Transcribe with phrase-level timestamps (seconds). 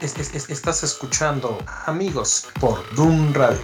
[0.00, 3.60] Es- es- es- estás escuchando Amigos por Doom Radio.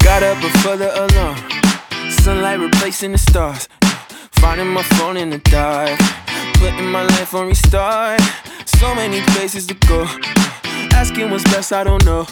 [0.00, 1.36] Got up before the alarm.
[2.22, 3.68] Sunlight replacing the stars.
[4.40, 5.98] Finding my phone in the dark.
[6.54, 8.20] Putting my life on restart.
[8.66, 10.06] So many places to go.
[10.92, 12.26] Asking what's best, I don't know.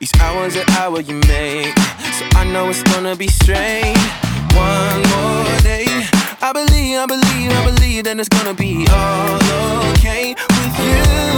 [0.00, 1.74] Each hour's an hour you make.
[2.18, 3.98] So I know it's gonna be strange.
[4.54, 5.86] One more day.
[6.42, 11.30] I believe, I believe, I believe that it's gonna be all okay with you.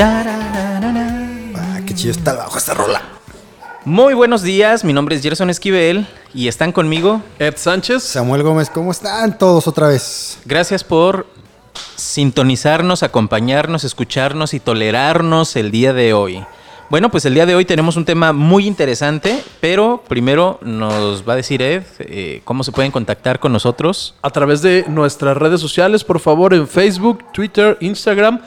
[0.00, 3.02] Ah, qué chido está bajo esta rola.
[3.84, 7.22] Muy buenos días, mi nombre es Gerson Esquivel y están conmigo.
[7.38, 8.02] Ed Sánchez.
[8.02, 10.38] Samuel Gómez, ¿cómo están todos otra vez?
[10.44, 11.26] Gracias por
[11.96, 16.44] sintonizarnos, acompañarnos, escucharnos y tolerarnos el día de hoy.
[16.90, 21.34] Bueno, pues el día de hoy tenemos un tema muy interesante, pero primero nos va
[21.34, 24.14] a decir Ed eh, cómo se pueden contactar con nosotros.
[24.22, 28.40] A través de nuestras redes sociales, por favor, en Facebook, Twitter, Instagram,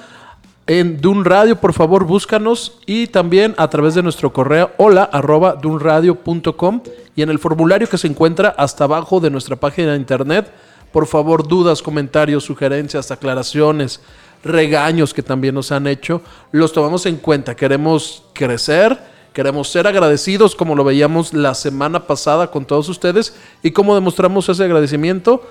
[0.65, 2.79] en Dun Radio, por favor, búscanos.
[2.87, 6.81] Y también a través de nuestro correo hola arroba dunradio.com
[7.15, 10.51] y en el formulario que se encuentra hasta abajo de nuestra página de internet.
[10.91, 14.01] Por favor, dudas, comentarios, sugerencias, aclaraciones,
[14.43, 17.55] regaños que también nos han hecho, los tomamos en cuenta.
[17.55, 18.99] Queremos crecer,
[19.33, 24.49] queremos ser agradecidos como lo veíamos la semana pasada con todos ustedes y cómo demostramos
[24.49, 25.47] ese agradecimiento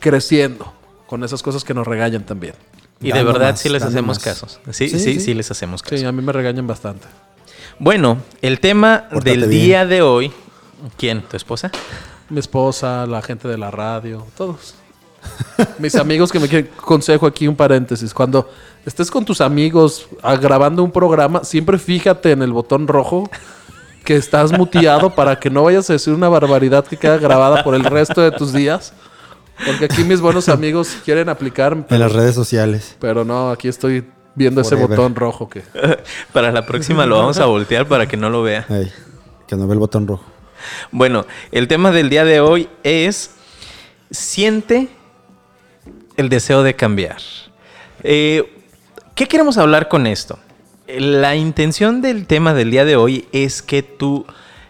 [0.00, 0.72] creciendo
[1.06, 2.54] con esas cosas que nos regañan también.
[3.00, 4.24] Y de verdad más, sí les hacemos más.
[4.24, 4.60] casos.
[4.70, 5.34] Sí, sí, Sí, sí, sí.
[5.34, 5.96] les hacemos caso.
[5.96, 7.06] Sí, a mí me regañan bastante.
[7.78, 9.50] Bueno, el tema Pórtate del bien.
[9.50, 10.32] día de hoy.
[10.96, 11.22] ¿Quién?
[11.22, 11.70] ¿Tu esposa?
[12.30, 14.74] Mi esposa, la gente de la radio, todos.
[15.78, 18.12] Mis amigos que me quieren consejo aquí un paréntesis.
[18.12, 18.48] Cuando
[18.84, 23.28] estés con tus amigos ah, grabando un programa, siempre fíjate en el botón rojo
[24.04, 27.74] que estás muteado para que no vayas a decir una barbaridad que queda grabada por
[27.74, 28.92] el resto de tus días.
[29.64, 32.96] Porque aquí mis buenos amigos quieren aplicar, En las redes sociales.
[33.00, 35.62] pero no, aquí estoy viendo ese botón rojo que
[36.32, 38.66] Para la próxima lo vamos a voltear para que no lo vea.
[39.46, 40.33] Que no ve el botón rojo.
[40.90, 43.30] Bueno, el tema del día de hoy es
[44.10, 44.88] siente
[46.16, 47.18] el deseo de cambiar.
[48.02, 48.50] Eh,
[49.14, 50.38] ¿Qué queremos hablar con esto?
[50.86, 54.26] La intención del tema del día de hoy es que tú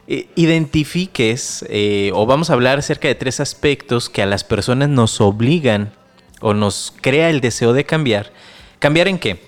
[0.06, 4.90] eh, identifiques eh, o vamos a hablar acerca de tres aspectos que a las personas
[4.90, 5.92] nos obligan
[6.40, 8.32] o nos crea el deseo de cambiar.
[8.78, 9.40] ¿Cambiar en qué?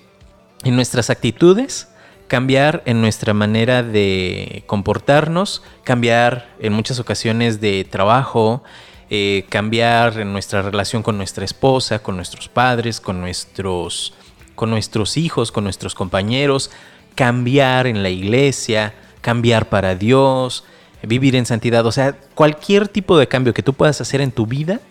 [0.63, 1.87] En nuestras actitudes,
[2.27, 8.63] cambiar en nuestra manera de comportarnos, cambiar en muchas ocasiones de trabajo,
[9.09, 14.13] eh, cambiar en nuestra relación con nuestra esposa, con nuestros padres, con nuestros,
[14.55, 16.71] con nuestros hijos, con nuestros compañeros,
[17.15, 20.65] cambiar en la iglesia, cambiar para Dios,
[21.03, 24.45] vivir en santidad, o sea, cualquier tipo de cambio que tú puedas hacer en tu
[24.45, 24.81] vida,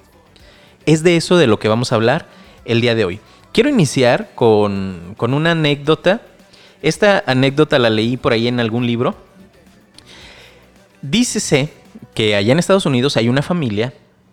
[0.86, 2.26] es de eso de lo que vamos a hablar
[2.64, 3.20] el día de hoy.
[3.52, 6.22] Quiero iniciar con, con una anécdota.
[6.82, 9.16] Esta anécdota la leí por ahí en algún libro.
[11.02, 11.72] Dícese
[12.14, 13.92] que allá en Estados Unidos hay una familia,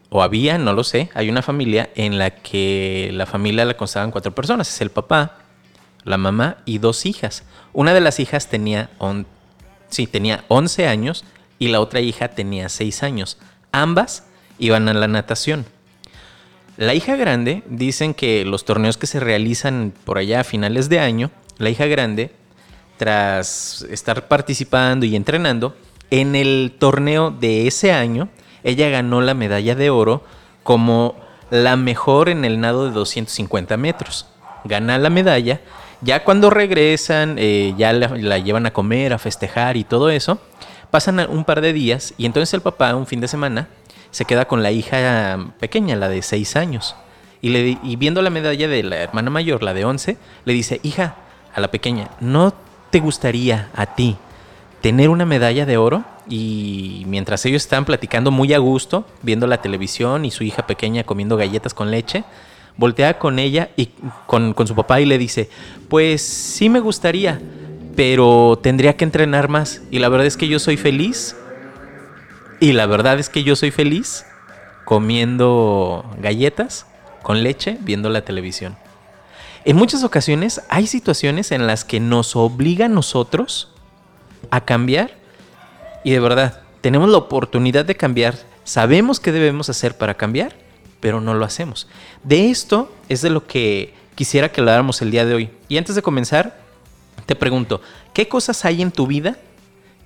[0.10, 4.12] o había, no lo sé, hay una familia en la que la familia la constaban
[4.12, 4.70] cuatro personas.
[4.70, 5.38] Es el papá,
[6.04, 7.44] la mamá y dos hijas.
[7.74, 9.26] Una de las hijas tenía, on-
[9.90, 11.26] sí, tenía 11 años
[11.60, 13.38] y la otra hija tenía 6 años.
[13.72, 14.26] Ambas
[14.60, 15.66] iban a la natación.
[16.78, 21.00] La hija grande, dicen que los torneos que se realizan por allá a finales de
[21.00, 22.32] año, la hija grande,
[22.98, 25.76] tras estar participando y entrenando,
[26.10, 28.30] en el torneo de ese año,
[28.64, 30.24] ella ganó la medalla de oro
[30.64, 31.16] como
[31.50, 34.28] la mejor en el nado de 250 metros.
[34.64, 35.62] Gana la medalla.
[36.02, 40.40] Ya cuando regresan, eh, ya la, llevan a comer, a festejar y todo eso.
[40.92, 43.68] Pasan un par de días y entonces el papá, un fin de semana,
[44.12, 46.96] se queda con la hija pequeña, la de 6 años.
[47.42, 50.80] Y, le, y viendo la medalla de la hermana mayor, la de 11, le dice,
[50.84, 51.16] hija,
[51.54, 52.54] a la pequeña, ¿no
[52.90, 54.18] te gustaría a ti
[54.82, 56.04] tener una medalla de oro?
[56.28, 61.04] Y mientras ellos están platicando muy a gusto, viendo la televisión y su hija pequeña
[61.04, 62.24] comiendo galletas con leche,
[62.78, 63.90] voltea con ella y
[64.26, 65.50] con, con su papá y le dice,
[65.90, 67.42] pues sí me gustaría,
[67.96, 69.82] pero tendría que entrenar más.
[69.92, 71.36] Y la verdad es que yo soy feliz
[72.60, 74.26] y la verdad es que yo soy feliz
[74.86, 76.86] comiendo galletas
[77.22, 78.78] con leche viendo la televisión.
[79.66, 83.70] En muchas ocasiones hay situaciones en las que nos obliga a nosotros
[84.52, 85.12] a cambiar
[86.04, 90.54] y de verdad tenemos la oportunidad de cambiar, sabemos qué debemos hacer para cambiar,
[91.00, 91.88] pero no lo hacemos.
[92.24, 95.50] De esto es de lo que quisiera que habláramos el día de hoy.
[95.70, 96.62] Y antes de comenzar,
[97.26, 97.80] Te pregunto,
[98.14, 99.38] ¿qué cosas hay en tu vida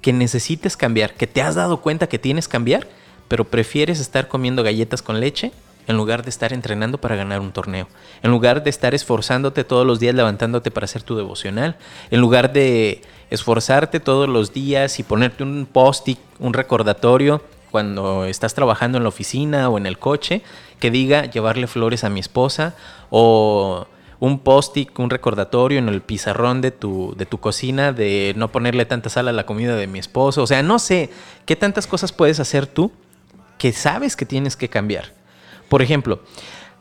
[0.01, 2.87] que necesites cambiar, que te has dado cuenta que tienes que cambiar,
[3.27, 5.51] pero prefieres estar comiendo galletas con leche
[5.87, 7.87] en lugar de estar entrenando para ganar un torneo,
[8.21, 11.77] en lugar de estar esforzándote todos los días levantándote para hacer tu devocional,
[12.11, 17.41] en lugar de esforzarte todos los días y ponerte un post-it, un recordatorio
[17.71, 20.41] cuando estás trabajando en la oficina o en el coche
[20.79, 22.75] que diga llevarle flores a mi esposa
[23.09, 23.87] o
[24.19, 28.85] un post-it, un recordatorio en el pizarrón de tu, de tu cocina de no ponerle
[28.85, 30.41] tanta sal a la comida de mi esposo.
[30.41, 31.11] O sea, no sé
[31.45, 32.91] qué tantas cosas puedes hacer tú
[33.57, 35.13] que sabes que tienes que cambiar.
[35.69, 36.21] Por ejemplo,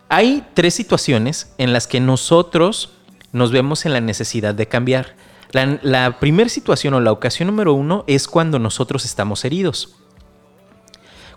[0.09, 2.91] hay tres situaciones en las que nosotros
[3.33, 5.15] nos vemos en la necesidad de cambiar.
[5.53, 9.97] La, la primera situación o la ocasión número uno es cuando nosotros estamos heridos.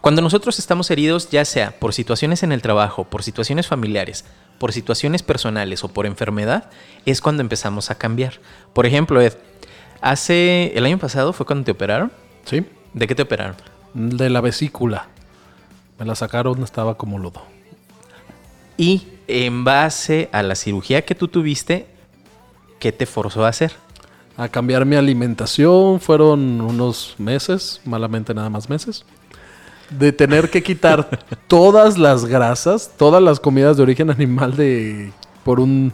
[0.02, 4.24] Cuando nosotros estamos heridos, ya sea por situaciones en el trabajo, por situaciones familiares,
[4.58, 6.70] por situaciones personales o por enfermedad,
[7.06, 8.40] es cuando empezamos a cambiar.
[8.74, 9.34] Por ejemplo, Ed,
[10.00, 12.12] hace el año pasado fue cuando te operaron.
[12.46, 12.66] ¿Sí?
[12.94, 13.56] ¿De qué te operaron?
[13.94, 15.10] De la vesícula.
[16.00, 17.42] Me la sacaron, estaba como lodo.
[18.78, 21.86] Y en base a la cirugía que tú tuviste,
[22.80, 23.74] ¿qué te forzó a hacer?
[24.38, 29.04] A cambiar mi alimentación fueron unos meses, malamente nada más meses.
[29.90, 31.10] De tener que quitar
[31.48, 35.12] todas las grasas, todas las comidas de origen animal de
[35.44, 35.92] por un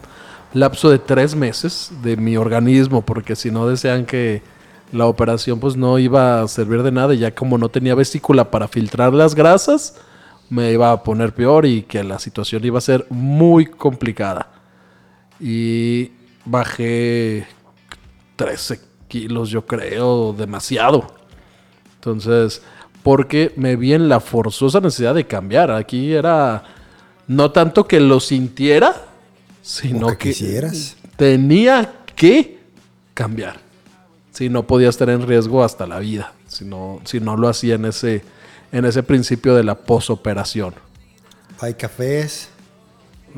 [0.54, 4.42] lapso de tres meses de mi organismo, porque si no desean que
[4.92, 8.50] la operación pues no iba a servir de nada, y ya como no tenía vesícula
[8.50, 9.96] para filtrar las grasas,
[10.48, 14.52] me iba a poner peor y que la situación iba a ser muy complicada.
[15.40, 16.12] Y
[16.44, 17.46] bajé
[18.36, 21.14] 13 kilos, yo creo, demasiado.
[21.96, 22.62] Entonces,
[23.02, 25.70] porque me vi en la forzosa necesidad de cambiar.
[25.70, 26.62] Aquí era
[27.26, 28.94] no tanto que lo sintiera,
[29.62, 30.96] sino que que quisieras.
[31.16, 32.60] tenía que
[33.14, 33.65] cambiar.
[34.36, 37.76] Si no podía estar en riesgo hasta la vida, si no, si no lo hacía
[37.76, 38.22] en ese,
[38.70, 40.74] en ese principio de la posoperación.
[41.58, 42.50] Hay cafés.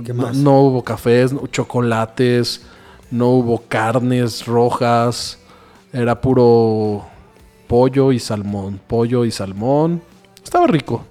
[0.05, 0.37] ¿Qué No, más?
[0.37, 2.63] no hubo cafés, no- chocolates,
[3.13, 5.39] no hubo carnes rojas,
[5.93, 7.07] era puro
[7.69, 10.03] pollo y salmón, pollo y salmón.
[10.43, 11.05] Estaba rico,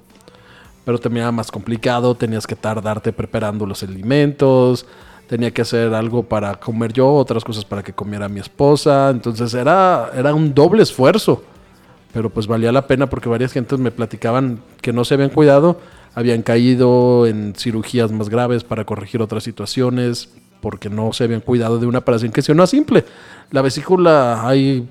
[0.83, 4.85] pero también era más complicado, tenías que tardarte preparando los alimentos,
[5.27, 9.53] tenía que hacer algo para comer yo, otras cosas para que comiera mi esposa, entonces
[9.53, 11.43] era, era un doble esfuerzo.
[12.13, 15.79] Pero pues valía la pena porque varias gentes me platicaban que no se habían cuidado,
[16.15, 20.29] habían caído en cirugías más graves para corregir otras situaciones,
[20.61, 23.05] porque no se habían cuidado de una operación que si no es simple.
[23.51, 24.87] La vesícula hay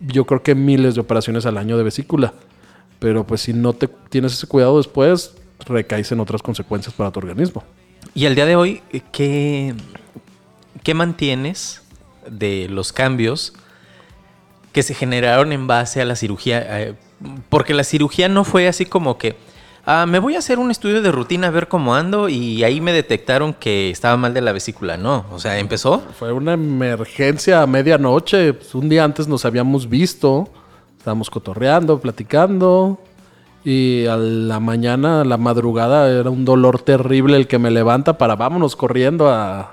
[0.00, 2.34] yo creo que miles de operaciones al año de vesícula.
[2.98, 5.34] Pero pues si no te tienes ese cuidado después,
[5.66, 7.62] recaes en otras consecuencias para tu organismo.
[8.12, 9.74] Y al día de hoy, ¿qué,
[10.82, 11.82] qué mantienes
[12.28, 13.54] de los cambios
[14.72, 16.80] que se generaron en base a la cirugía?
[16.80, 16.94] Eh,
[17.48, 19.36] porque la cirugía no fue así como que,
[19.86, 22.80] ah, me voy a hacer un estudio de rutina a ver cómo ando y ahí
[22.80, 24.96] me detectaron que estaba mal de la vesícula.
[24.96, 26.02] No, o sea, empezó.
[26.18, 28.52] Fue una emergencia a medianoche.
[28.54, 30.48] pues, un día antes nos habíamos visto.
[30.98, 32.98] Estábamos cotorreando, platicando.
[33.64, 38.18] Y a la mañana, a la madrugada, era un dolor terrible el que me levanta
[38.18, 39.72] para vámonos corriendo a-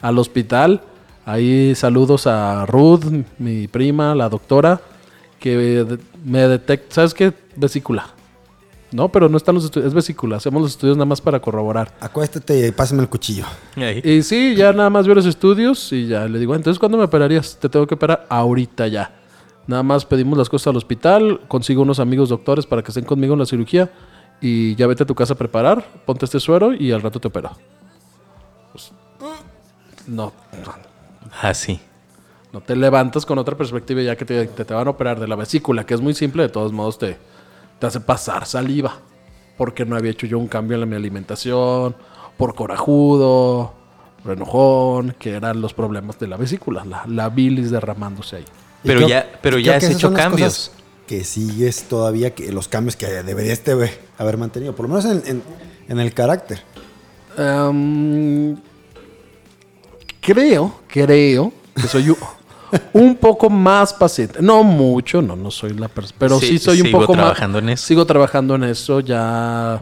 [0.00, 0.80] al hospital.
[1.26, 3.04] Ahí saludos a Ruth,
[3.38, 4.80] mi prima, la doctora,
[5.38, 6.94] que me detecta.
[6.94, 7.32] ¿Sabes qué?
[7.56, 8.06] Vesícula.
[8.92, 9.88] No, pero no están los estudios.
[9.88, 10.36] Es vesícula.
[10.36, 11.92] Hacemos los estudios nada más para corroborar.
[12.00, 13.44] Acuéstate y pásame el cuchillo.
[13.74, 14.00] Ahí.
[14.02, 17.04] Y sí, ya nada más veo los estudios y ya le digo, entonces ¿cuándo me
[17.04, 17.58] operarías?
[17.60, 19.10] Te tengo que operar ahorita ya.
[19.66, 23.32] Nada más pedimos las cosas al hospital, consigo unos amigos doctores para que estén conmigo
[23.34, 23.90] en la cirugía
[24.40, 27.28] y ya vete a tu casa a preparar, ponte este suero y al rato te
[27.28, 27.50] opero.
[28.72, 28.92] Pues,
[30.06, 30.32] no,
[31.42, 31.80] Así.
[32.52, 35.26] no te levantas con otra perspectiva ya que te, te- te van a operar de
[35.26, 37.18] la vesícula, que es muy simple, de todos modos te,
[37.80, 38.92] te hace pasar saliva.
[39.58, 41.96] Porque no había hecho yo un cambio en mi alimentación,
[42.36, 43.72] por corajudo,
[44.22, 48.44] por enojón, que eran los problemas de la vesícula, la, la bilis derramándose ahí.
[48.86, 50.70] Pero creo- ya- pero ya has hecho cambios.
[51.06, 53.72] Que sigues todavía, que los cambios que deberías te-
[54.18, 55.42] haber mantenido, por lo menos en, en-
[55.88, 56.62] en el carácter.
[57.38, 58.56] Em,
[60.20, 62.14] creo, creo que soy
[62.92, 64.38] un poco más paciente.
[64.42, 66.16] No mucho, no, no soy la persona.
[66.18, 67.62] Pero sí, Sí, soy un sigo poco trabajando más.
[67.64, 67.86] en eso.
[67.86, 69.00] Sigo trabajando en eso.
[69.00, 69.80] Ya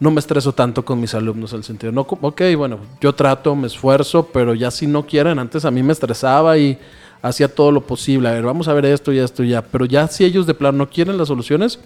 [0.00, 1.92] no me estreso tanto con mis alumnos al sentido.
[1.92, 5.82] No, ok, bueno, yo trato, me esfuerzo, pero ya si no quieren, antes a mí
[5.82, 6.78] me estresaba y
[7.22, 8.28] hacía todo lo posible.
[8.28, 9.62] A ver, vamos a ver esto y esto y ya.
[9.62, 11.78] Pero ya si ellos de plano no quieren las soluciones,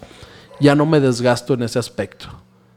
[0.59, 2.27] ya no me desgasto en ese aspecto.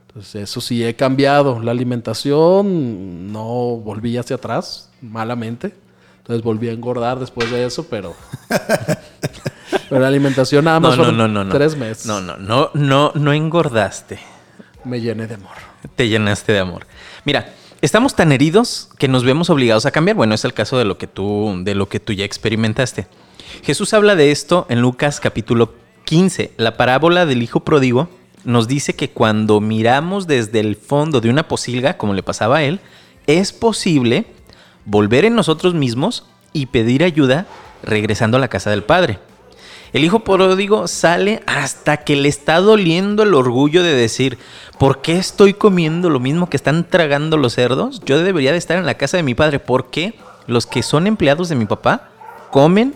[0.08, 1.60] Entonces, eso sí he cambiado.
[1.60, 5.74] La alimentación no volví hacia atrás malamente.
[6.18, 8.14] Entonces, volví a engordar después de eso, pero.
[9.88, 11.52] pero la alimentación nada más No, no, fueron no, no, no.
[11.52, 12.06] tres meses.
[12.06, 14.18] No, no, no, no, no engordaste.
[14.84, 15.56] Me llené de amor.
[15.94, 16.86] Te llenaste de amor.
[17.24, 20.16] Mira, estamos tan heridos que nos vemos obligados a cambiar.
[20.16, 23.06] Bueno, es el caso de lo que tú, de lo que tú ya experimentaste.
[23.62, 26.52] Jesús habla de esto en Lucas capítulo 15.
[26.56, 28.08] La parábola del hijo pródigo
[28.44, 32.62] nos dice que cuando miramos desde el fondo de una posilga, como le pasaba a
[32.62, 32.80] él,
[33.26, 34.26] es posible
[34.84, 37.46] volver en nosotros mismos y pedir ayuda
[37.82, 39.18] regresando a la casa del Padre.
[39.92, 44.38] El hijo pródigo sale hasta que le está doliendo el orgullo de decir,
[44.78, 48.00] ¿por qué estoy comiendo lo mismo que están tragando los cerdos?
[48.04, 49.58] Yo debería de estar en la casa de mi padre.
[49.58, 50.14] ¿Por qué
[50.46, 52.08] los que son empleados de mi papá
[52.50, 52.94] comen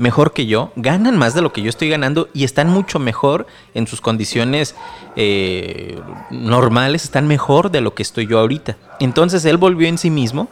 [0.00, 3.46] mejor que yo, ganan más de lo que yo estoy ganando y están mucho mejor
[3.74, 4.74] en sus condiciones
[5.14, 8.78] eh, normales, están mejor de lo que estoy yo ahorita.
[8.98, 10.48] Entonces él volvió en sí mismo,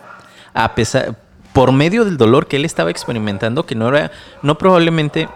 [0.53, 1.17] a pesar,
[1.55, 5.31] por medio del dolor que él estaba experimentando, que no era, no probablemente,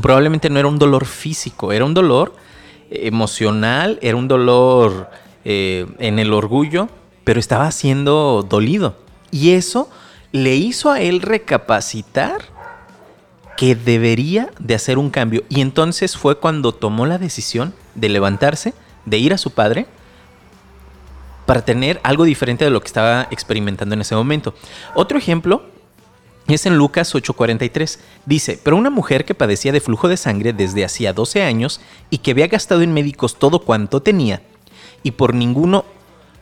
[0.00, 2.34] probablemente no era un dolor físico, era un dolor
[2.90, 5.10] emocional, era un dolor
[5.44, 6.88] eh, en el orgullo,
[7.24, 8.96] pero estaba siendo dolido.
[9.30, 9.88] Y eso
[10.32, 12.42] le hizo a él recapacitar
[13.56, 15.42] que debería de hacer un cambio.
[15.48, 18.74] Y entonces fue cuando tomó la decisión de levantarse,
[19.06, 19.86] de ir a su padre,
[21.46, 24.54] para tener algo diferente de lo que estaba experimentando en ese momento.
[24.94, 25.62] Otro ejemplo
[26.54, 27.98] es en Lucas 8:43.
[28.24, 32.18] Dice, pero una mujer que padecía de flujo de sangre desde hacía 12 años y
[32.18, 34.42] que había gastado en médicos todo cuanto tenía,
[35.02, 35.84] y por ninguno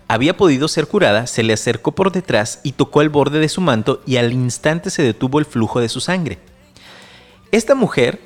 [0.07, 3.61] había podido ser curada, se le acercó por detrás y tocó el borde de su
[3.63, 6.39] manto y al instante se detuvo el flujo de su sangre.
[7.53, 8.21] Esta mujer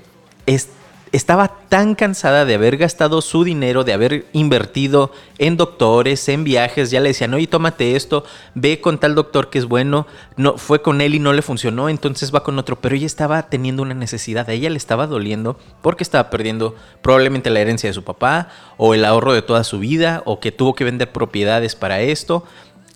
[0.47, 0.69] es-
[1.13, 6.91] estaba tan cansada de haber gastado su dinero, de haber invertido en doctores, en viajes,
[6.91, 8.25] ya le decían, oye, tómate esto,
[8.55, 11.89] ve con tal doctor que es bueno, no, fue con él y no le funcionó,
[11.89, 15.59] entonces va con otro, pero ella estaba teniendo una necesidad, a ella le estaba doliendo
[15.83, 19.79] porque estaba perdiendo probablemente la herencia de su papá o el ahorro de toda su
[19.79, 22.45] vida o que tuvo que vender propiedades para esto.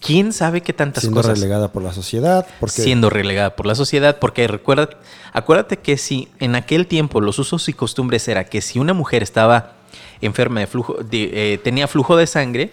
[0.04, 1.38] ¿Quién sabe qué tantas Siendo cosas?
[1.38, 2.46] relegada por la sociedad.
[2.58, 4.90] Porque siendo relegada por la sociedad, porque recuerda,
[5.32, 9.22] acuérdate que si en aquel tiempo los usos y costumbres era que si una mujer
[9.22, 9.74] estaba
[10.20, 12.72] enferma de flujo, de, eh, tenía flujo de sangre,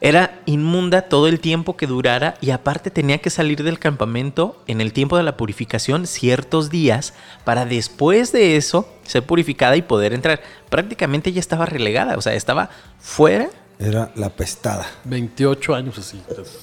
[0.00, 4.80] era inmunda todo el tiempo que durara y aparte tenía que salir del campamento en
[4.80, 7.14] el tiempo de la purificación ciertos días
[7.44, 10.42] para después de eso ser purificada y poder entrar.
[10.68, 14.86] Prácticamente ella estaba relegada, o sea, estaba fuera era la pestada.
[15.04, 16.20] 28 años así.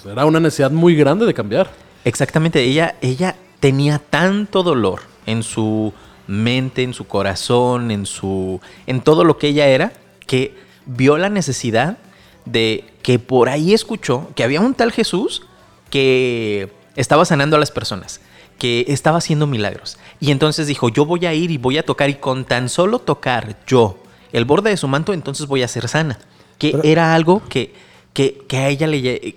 [0.10, 1.70] Era una necesidad muy grande de cambiar.
[2.04, 5.94] Exactamente, ella, ella tenía tanto dolor en su
[6.28, 8.60] mente, en su corazón, en su.
[8.88, 9.94] en todo lo que ella era,
[10.26, 11.98] que vio la necesidad
[12.46, 15.44] de que por ahí escuchó que había un tal Jesús
[15.90, 18.22] que estaba sanando a las personas,
[18.58, 19.98] que estaba haciendo milagros.
[20.20, 23.00] Y entonces dijo, yo voy a ir y voy a tocar, y con tan solo
[23.00, 23.98] tocar yo
[24.32, 26.18] el borde de su manto, entonces voy a ser sana.
[26.62, 27.74] Que Pero- era algo que,
[28.14, 29.36] que, que a ella le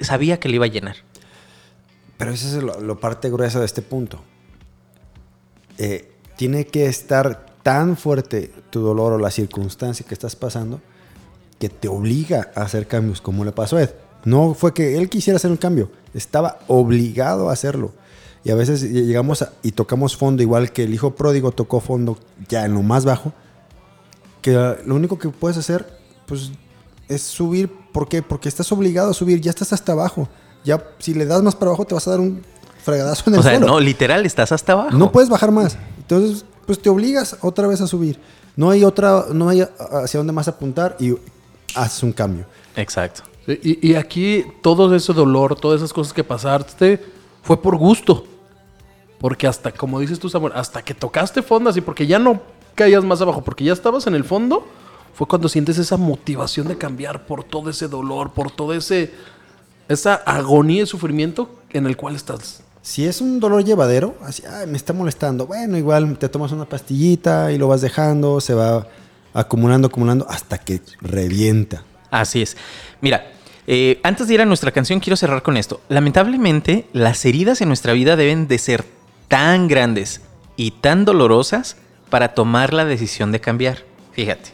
[0.00, 0.96] sabía que le iba a llenar.
[2.18, 4.20] Pero esa es lo, lo parte gruesa de este punto.
[5.78, 10.80] Eh, tiene que estar tan fuerte tu dolor o la circunstancia que estás pasando
[11.60, 13.90] que te obliga a hacer cambios, como le pasó a Ed.
[14.24, 17.92] No fue que él quisiera hacer un cambio, estaba obligado a hacerlo.
[18.42, 22.18] Y a veces llegamos a- y tocamos fondo, igual que el hijo pródigo tocó fondo
[22.48, 23.32] ya en lo más bajo,
[24.42, 24.52] que
[24.84, 25.86] lo único que puedes hacer,
[26.26, 26.50] pues,
[27.08, 27.70] es subir.
[27.92, 28.22] ¿Por qué?
[28.22, 30.28] Porque estás obligado a subir, ya estás hasta abajo.
[30.64, 32.42] Ya, si le das más para abajo, te vas a dar un
[32.82, 33.66] fregadazo en el O sea, suelo.
[33.66, 34.96] no, literal, estás hasta abajo.
[34.96, 35.76] No puedes bajar más.
[35.98, 38.18] Entonces, pues te obligas otra vez a subir.
[38.56, 39.66] No hay otra, no hay
[40.02, 41.14] hacia dónde más apuntar y
[41.74, 42.46] haces un cambio.
[42.76, 43.22] Exacto.
[43.46, 47.04] Y, y aquí todo ese dolor, todas esas cosas que pasaste,
[47.42, 48.24] fue por gusto.
[49.18, 52.40] Porque hasta, como dices tú, Samuel, hasta que tocaste fondo así, porque ya no
[52.74, 54.66] caías más abajo, porque ya estabas en el fondo,
[55.14, 59.12] fue cuando sientes esa motivación de cambiar por todo ese dolor, por todo ese
[59.88, 62.62] esa agonía y sufrimiento en el cual estás.
[62.82, 65.46] Si es un dolor llevadero, así, "Ay, me está molestando.
[65.46, 68.86] Bueno, igual te tomas una pastillita y lo vas dejando, se va
[69.32, 71.84] acumulando, acumulando hasta que revienta.
[72.10, 72.56] Así es.
[73.00, 73.32] Mira,
[73.66, 75.80] eh, antes de ir a nuestra canción, quiero cerrar con esto.
[75.88, 78.84] Lamentablemente, las heridas en nuestra vida deben de ser
[79.28, 80.20] tan grandes
[80.56, 81.76] y tan dolorosas
[82.10, 83.78] para tomar la decisión de cambiar.
[84.12, 84.53] Fíjate.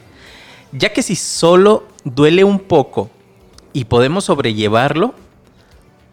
[0.72, 3.10] Ya que si solo duele un poco
[3.72, 5.14] y podemos sobrellevarlo,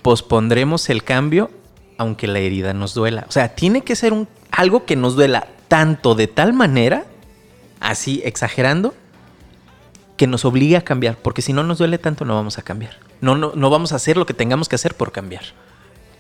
[0.02, 1.52] pospondremos el cambio
[1.98, 3.26] aunque la herida nos duela.
[3.28, 7.06] O sea, tiene que ser un, algo que nos duela tanto de tal manera,
[7.80, 8.94] así exagerando,
[10.16, 12.98] que nos obligue a cambiar, porque si no nos duele tanto no vamos a cambiar.
[13.22, 15.44] No, no, no vamos a hacer lo que tengamos que hacer por cambiar.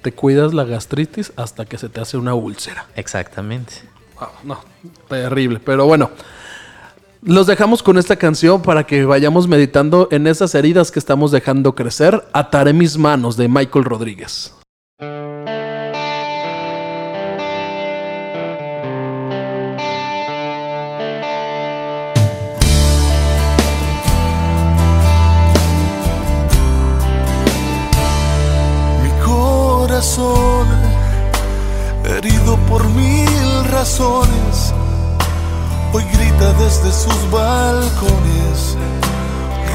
[0.01, 2.87] te cuidas la gastritis hasta que se te hace una úlcera.
[2.95, 3.73] Exactamente.
[4.19, 4.59] Wow, no,
[5.07, 5.59] terrible.
[5.59, 6.11] Pero bueno,
[7.21, 11.75] los dejamos con esta canción para que vayamos meditando en esas heridas que estamos dejando
[11.75, 12.23] crecer.
[12.33, 14.53] Ataré mis manos de Michael Rodríguez.
[29.03, 30.67] Mi corazón,
[32.05, 34.73] herido por mil razones,
[36.39, 38.77] desde sus balcones,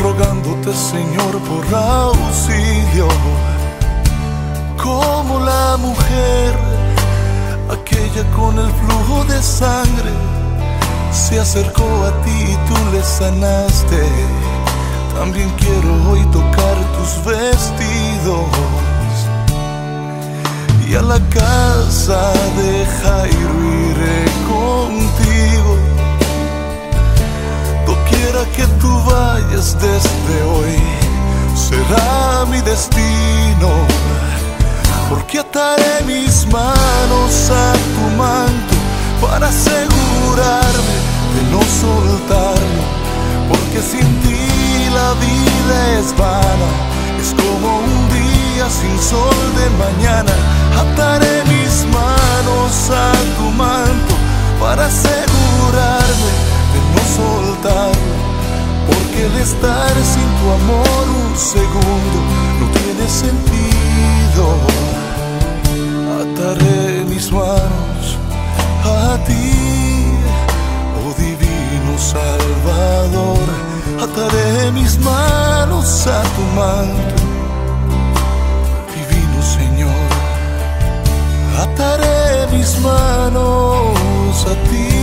[0.00, 3.09] rogándote Señor por auxilio,
[4.83, 6.54] como la mujer,
[7.71, 10.12] aquella con el flujo de sangre,
[11.11, 14.02] se acercó a ti y tú le sanaste.
[15.19, 18.47] También quiero hoy tocar tus vestidos
[20.88, 23.54] y a la casa de Jairo
[23.90, 25.92] iré contigo.
[28.23, 30.79] Doquiera que tú vayas desde hoy,
[31.57, 33.69] será mi destino.
[35.09, 38.75] Porque ataré mis manos a tu manto
[39.21, 40.97] para asegurarme
[41.35, 42.85] de no soltarlo.
[43.49, 46.71] Porque sin ti la vida es vana,
[47.21, 50.33] es como un día sin sol de mañana.
[50.79, 54.14] Ataré mis manos a tu manto
[54.61, 56.52] para asegurarme
[57.16, 58.16] soltarlo.
[58.88, 62.19] Porque el estar sin tu amor un segundo
[62.59, 64.45] no tiene sentido.
[66.23, 68.04] Ataré mis manos
[68.85, 69.50] a ti,
[71.00, 73.47] oh divino Salvador.
[74.04, 77.23] Ataré mis manos a tu manto,
[78.95, 80.09] divino Señor.
[81.64, 85.02] Ataré mis manos a ti,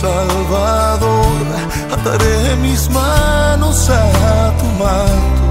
[0.00, 1.46] Salvador.
[1.92, 5.44] Ataré mis manos a tu manto,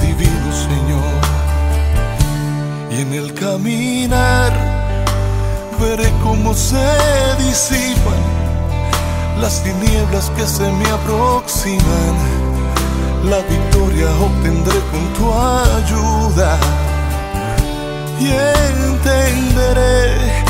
[0.00, 1.20] divino Señor.
[2.90, 4.52] Y en el caminar
[5.80, 6.88] veré cómo se
[7.38, 8.22] disipan
[9.40, 12.16] las tinieblas que se me aproximan.
[13.24, 16.56] La victoria obtendré con tu ayuda.
[18.20, 18.28] Y
[18.84, 20.45] entenderé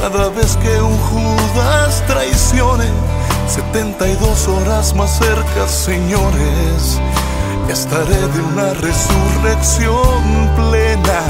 [0.00, 2.84] cada vez que un Judas traicione,
[3.48, 7.00] 72 horas más cerca, señores,
[7.68, 11.20] estaré de una resurrección plena.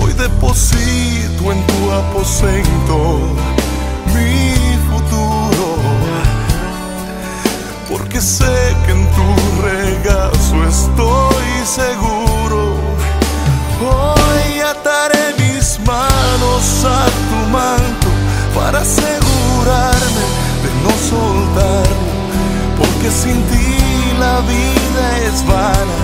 [0.00, 3.18] Hoy deposito en tu aposento
[4.14, 4.54] mi
[4.88, 5.76] futuro,
[7.90, 12.18] porque sé que en tu regazo estoy seguro.
[13.80, 14.17] Mis
[16.58, 18.08] a tu manto
[18.52, 20.24] para asegurarme
[20.64, 22.10] de no soltarlo,
[22.76, 23.76] porque sin ti
[24.18, 25.98] la vida es vana,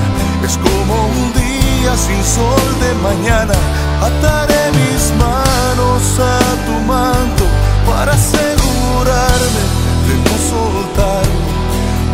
[0.44, 3.54] es como un día sin sol de mañana.
[4.00, 7.44] Ataré mis manos a tu manto
[7.84, 9.62] para asegurarme
[10.06, 11.40] de no soltarlo,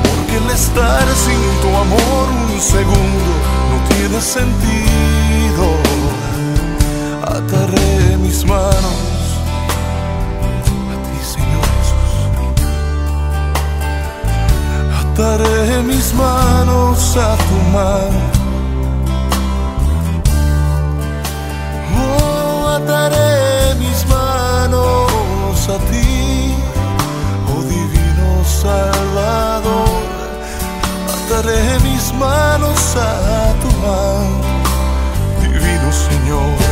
[0.03, 3.33] porque el estar sin tu amor un segundo
[3.71, 5.67] no tiene sentido.
[7.23, 8.00] Ataré
[8.41, 8.75] mis manos
[10.93, 12.13] a ti, Señor Jesús.
[15.01, 18.21] Ataré mis manos a tu mano.
[21.99, 26.55] Oh, ataré mis manos a ti,
[27.53, 30.01] oh divino Salvador.
[31.13, 34.41] Ataré mis manos a tu mano,
[35.43, 36.70] divino Señor,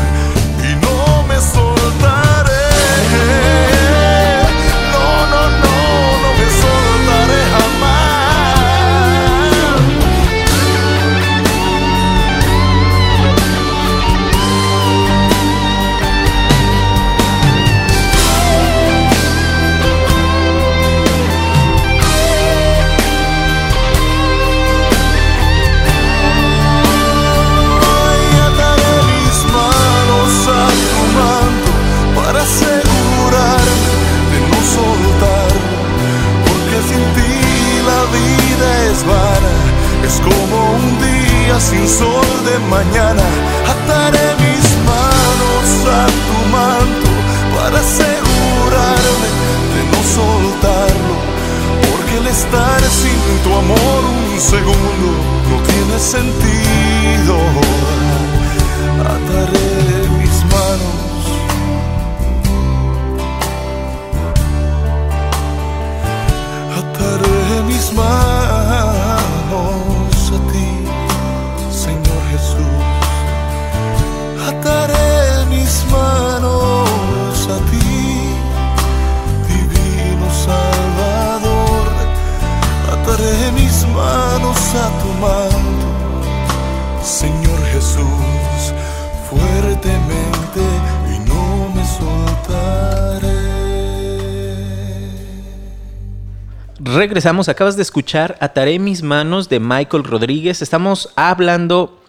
[97.18, 100.62] Regresamos, acabas de escuchar Ataré mis manos de Michael Rodríguez.
[100.62, 102.00] Estamos hablando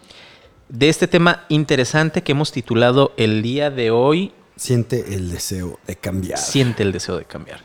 [0.68, 5.96] de este tema interesante que hemos titulado el día de hoy, Siente el deseo de
[5.96, 6.38] cambiar.
[6.38, 7.58] Siente el deseo de cambiar.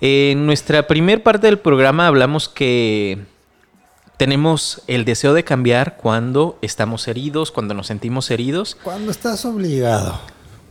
[0.00, 3.26] En nuestra primer parte del programa hablamos que
[4.16, 10.18] tenemos el deseo de cambiar cuando estamos heridos, cuando nos sentimos heridos, Cuando estás obligado.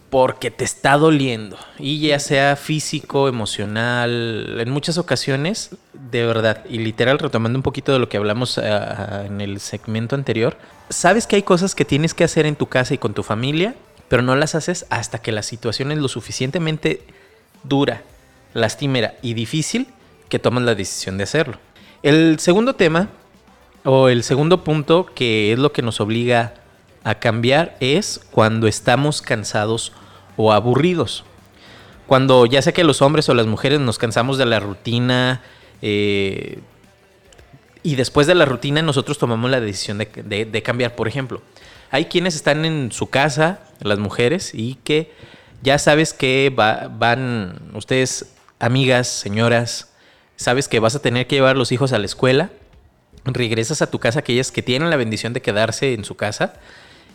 [0.10, 1.58] Porque te está doliendo.
[1.78, 7.94] Y ya sea físico, emocional, en muchas ocasiones, de verdad, y literal, retomando un poquito
[7.94, 10.58] de lo que hablamos ah, en el segmento anterior,
[10.90, 13.76] sabes que hay cosas que tienes que hacer en tu casa y con tu familia,
[14.08, 17.04] pero no las haces hasta que la situación es lo suficientemente
[17.64, 18.02] dura,
[18.54, 19.88] lastimera y difícil
[20.30, 21.58] que tomas la decisión de hacerlo.
[22.02, 23.10] El segundo tema,
[23.84, 26.54] o el segundo punto, que es lo que nos obliga
[27.10, 29.92] a cambiar, es cuando estamos cansados
[30.38, 31.24] o aburridos.
[32.08, 35.42] Cuando ya sea que los hombres o las mujeres nos cansamos de la rutina,
[35.82, 36.60] eh,
[37.84, 40.96] y después de la rutina nosotros tomamos la decisión de, cambiar.
[40.96, 41.42] Por ejemplo,
[41.92, 45.12] hay quienes están en su casa, las mujeres, y que
[45.62, 49.90] ya sabes que va- van ustedes, amigas, señoras,
[50.36, 52.50] sabes que vas a tener que llevar los hijos a la escuela,
[53.26, 56.54] regresas a tu casa, aquellas que tienen la bendición de quedarse en su casa,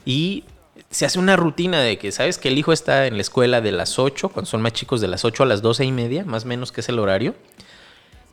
[0.04, 0.44] y
[0.90, 3.72] se hace una rutina de que sabes que el hijo está en la escuela de
[3.72, 6.44] las 8, cuando son más chicos, de las 8 a las 12 y media, más
[6.44, 7.34] o menos que es el horario.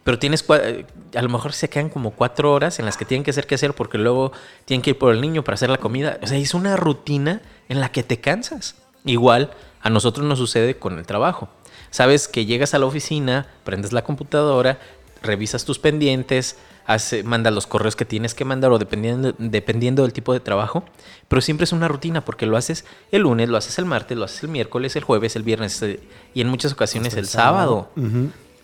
[0.04, 3.24] Pero tienes, eh, a lo mejor se quedan como cuatro horas en las que tienen
[3.24, 4.32] que hacer que hacer porque luego
[4.66, 6.20] tienen que ir por el niño para hacer la comida.
[6.24, 8.76] O sea, es una rutina en la que te cansas.
[9.06, 11.50] Igual a nosotros nos sucede con el trabajo.
[11.92, 14.80] Sabes que llegas a la oficina, prendes la computadora,
[15.22, 20.14] revisas tus pendientes, hace, mandas los correos que tienes que mandar o dependiendo, dependiendo del
[20.14, 20.84] tipo de trabajo.
[21.28, 24.26] Pero siempre es una rutina porque lo haces el lunes, lo haces el martes, lo
[24.26, 26.00] haces el miércoles, el jueves, el viernes eh,
[26.34, 27.90] y en muchas ocasiones el sábado.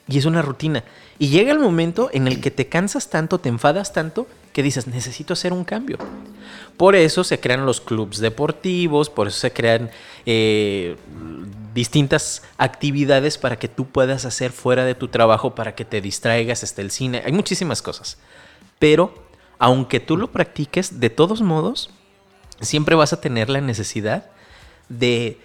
[0.09, 0.83] Y es una rutina.
[1.19, 4.87] Y llega el momento en el que te cansas tanto, te enfadas tanto, que dices,
[4.87, 5.97] necesito hacer un cambio.
[6.77, 9.89] Por eso se crean los clubs deportivos, por eso se crean
[10.25, 10.95] eh,
[11.77, 16.63] distintas actividades para que tú puedas hacer fuera de tu trabajo, para que te distraigas,
[16.63, 17.21] hasta el cine.
[17.23, 18.17] Hay muchísimas cosas.
[18.79, 19.13] Pero,
[19.59, 21.91] aunque tú lo practiques, de todos modos,
[22.61, 24.25] siempre vas a tener la necesidad
[24.89, 25.39] de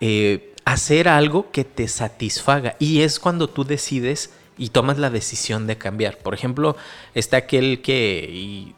[0.00, 2.76] eh, hacer algo que te satisfaga.
[2.78, 6.18] Y es cuando tú decides y tomas la decisión de cambiar.
[6.18, 6.76] Por ejemplo,
[7.14, 8.74] está aquel que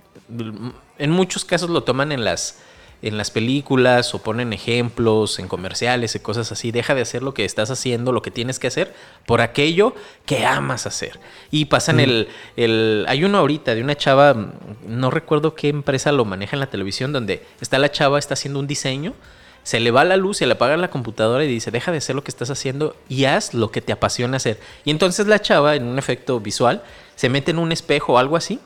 [0.99, 2.61] en muchos casos lo toman en las
[3.03, 6.73] en las películas o ponen ejemplos en comerciales y cosas así.
[6.73, 8.95] Deja de hacer lo que estás haciendo, lo que tienes que hacer
[9.27, 9.95] por aquello
[10.27, 11.19] que amas hacer.
[11.51, 13.05] Y pasan el, el...
[13.09, 14.53] Hay uno ahorita de una chava, mm,
[14.87, 18.61] no recuerdo qué empresa lo maneja en la televisión, donde está la chava, está haciendo
[18.61, 19.15] un diseño
[19.65, 22.15] se le va la luz, se le apaga la computadora y dice, deja de hacer
[22.15, 24.61] lo que estás haciendo y haz lo que te apasiona hacer.
[24.85, 26.83] Y entonces la chava, en un efecto visual,
[27.17, 28.61] se mete en un espejo o algo así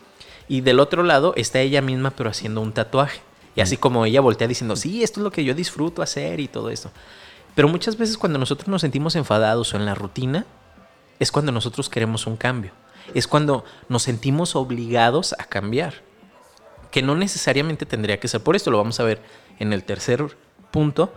[0.48, 3.20] y del otro lado está ella misma pero haciendo un tatuaje.
[3.58, 6.46] Y así como ella voltea diciendo, sí, esto es lo que yo disfruto hacer y
[6.46, 6.92] todo esto.
[7.56, 10.46] Pero muchas veces cuando nosotros nos sentimos enfadados o en la rutina,
[11.18, 12.70] es cuando nosotros queremos un cambio.
[13.14, 15.94] Es cuando nos sentimos obligados a cambiar
[16.92, 19.20] que no necesariamente tendría que ser por esto, lo vamos a ver
[19.58, 20.36] en el tercer
[20.70, 21.12] punto,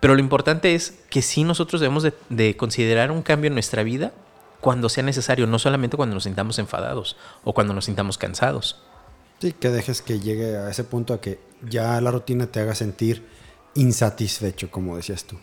[0.00, 3.84] pero lo importante es que sí nosotros debemos de, de considerar un cambio en nuestra
[3.84, 4.12] vida
[4.60, 8.82] cuando sea necesario, no solamente cuando nos sintamos enfadados o cuando nos sintamos cansados.
[9.40, 12.74] Sí, que dejes que llegue a ese punto a que ya la rutina te haga
[12.74, 13.26] sentir
[13.74, 15.36] insatisfecho, como decías tú.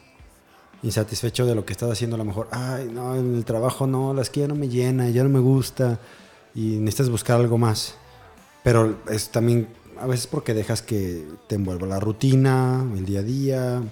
[0.83, 2.47] Insatisfecho de lo que estás haciendo a lo mejor.
[2.51, 5.99] Ay, no, en el trabajo no, la esquina no me llena, ya no me gusta.
[6.53, 7.95] Y necesitas buscar algo más.
[8.63, 9.67] Pero es también
[9.99, 13.83] a veces porque dejas que te envuelva la rutina, el día a día.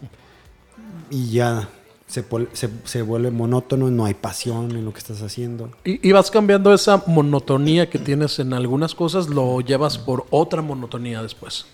[1.09, 1.67] Y ya
[2.15, 5.69] se, se, se vuelve monótono, no hay pasión en lo que estás haciendo.
[5.83, 10.61] Y, y vas cambiando esa monotonía que tienes en algunas cosas, lo llevas por otra
[10.61, 11.65] monotonía después.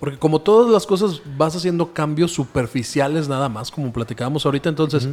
[0.00, 5.08] Porque como todas las cosas vas haciendo cambios superficiales nada más, como platicábamos ahorita, entonces,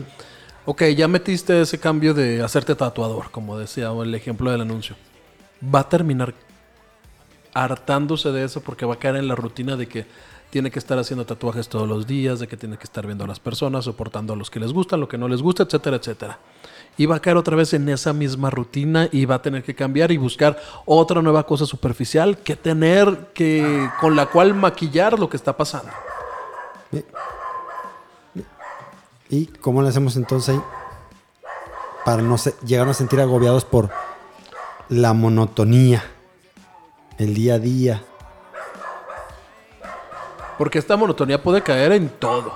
[0.66, 4.96] ok, ya metiste ese cambio de hacerte tatuador, como decía el ejemplo del anuncio.
[5.64, 6.34] Va a terminar
[7.54, 10.06] hartándose de eso porque va a caer en la rutina de que
[10.54, 13.28] tiene que estar haciendo tatuajes todos los días, de que tiene que estar viendo a
[13.28, 16.38] las personas, soportando a los que les gusta, lo que no les gusta, etcétera, etcétera.
[16.96, 19.74] Y va a caer otra vez en esa misma rutina y va a tener que
[19.74, 25.28] cambiar y buscar otra nueva cosa superficial que tener que con la cual maquillar lo
[25.28, 25.90] que está pasando.
[29.32, 30.60] ¿Y cómo le hacemos entonces?
[32.06, 33.90] Para no llegar a sentir agobiados por
[34.88, 36.04] la monotonía,
[37.18, 38.04] el día a día.
[40.64, 42.54] Porque esta monotonía puede caer en todo.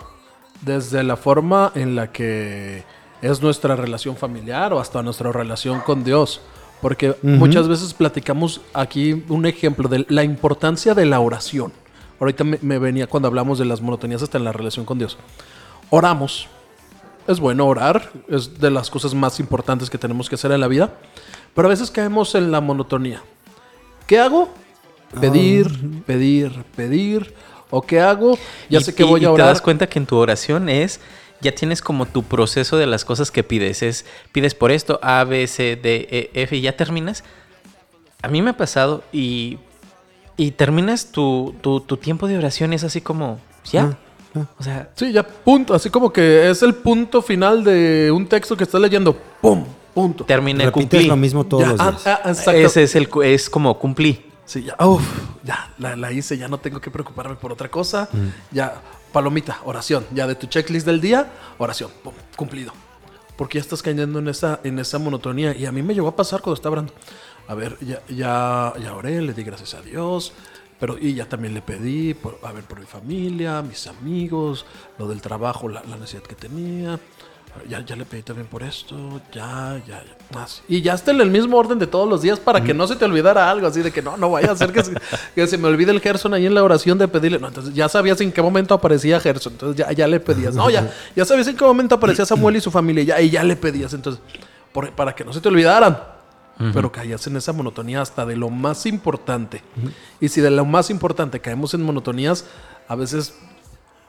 [0.62, 2.86] Desde la forma en la que
[3.22, 6.40] es nuestra relación familiar o hasta nuestra relación con Dios.
[6.82, 11.74] Porque muchas veces platicamos aquí un ejemplo de la importancia de la oración.
[12.22, 15.18] Ahorita me, me venía cuando hablamos de las monotonías hasta en la relación con Dios.
[15.90, 16.48] Oramos.
[17.28, 20.70] Es bueno orar, es de las cosas más importantes que tenemos que hacer en la
[20.70, 20.94] vida.
[21.54, 23.22] Pero a veces caemos en la monotonía.
[24.08, 24.48] ¿Qué hago?
[25.20, 27.34] Pedir, pedir, pedir.
[27.70, 28.38] ¿O qué hago?
[28.70, 29.48] Ya Y- sé que y- voy y a te orar.
[29.48, 31.00] das cuenta que en tu oración es,
[31.42, 33.84] ya tienes como tu proceso de las cosas que pides.
[33.84, 37.24] Es, pides por esto, A, B, C, D, E, F, y ya terminas.
[38.22, 39.58] A mí me ha pasado y,
[40.38, 43.40] y terminas tu, tu, tu tiempo de oración es así como,
[43.72, 43.98] ya.
[44.60, 45.74] O sea, Sí, ya punto.
[45.74, 49.16] Así como que es el punto final de un texto que estás leyendo.
[49.42, 49.66] ¡Pum!
[49.96, 50.26] Punto.
[50.26, 51.08] terminé, Repites cumplí.
[51.08, 52.48] lo mismo todos Ya, los ah, días.
[52.48, 52.54] ah.
[52.56, 54.24] Ese es, el, es como cumplí.
[54.48, 55.04] Sí, ya, uf,
[55.44, 58.08] ya, la, la hice, ya no tengo que preocuparme por otra cosa.
[58.50, 58.82] Ya,
[59.12, 60.08] palomita, oración.
[60.14, 62.72] Ya de tu checklist del día, oración, pum, cumplido.
[63.36, 65.54] Porque ya estás cayendo en esa, en esa monotonía.
[65.54, 66.94] Y a mí me llegó a pasar cuando estaba orando.
[67.50, 70.32] A ver, ya, ya, ya oré, le di gracias a Dios.
[70.80, 74.66] Pero, y ya también le pedí, por, a ver, por mi familia, mis amigos,
[74.98, 76.98] lo del trabajo, la, la necesidad que tenía.
[77.68, 80.16] Ya, ya le pedí también por esto, ya, ya, ya.
[80.36, 80.62] Más.
[80.68, 82.96] Y ya está en el mismo orden de todos los días para que no se
[82.96, 84.94] te olvidara algo, así de que no, no vaya a ser que se,
[85.36, 87.40] que se me olvide el Gerson ahí en la oración de pedirle.
[87.40, 90.54] No, entonces ya sabías en qué momento aparecía Gerson, entonces ya, ya le pedías.
[90.54, 93.44] No, ya, ya sabías en qué momento aparecía Samuel y su familia, ya, y ya
[93.44, 94.22] le pedías, entonces,
[94.72, 95.98] por- para que no se te olvidaran.
[96.74, 99.62] Pero caías en esa monotonía hasta de lo más importante.
[100.20, 102.46] Y si de lo más importante caemos en monotonías,
[102.88, 103.36] a veces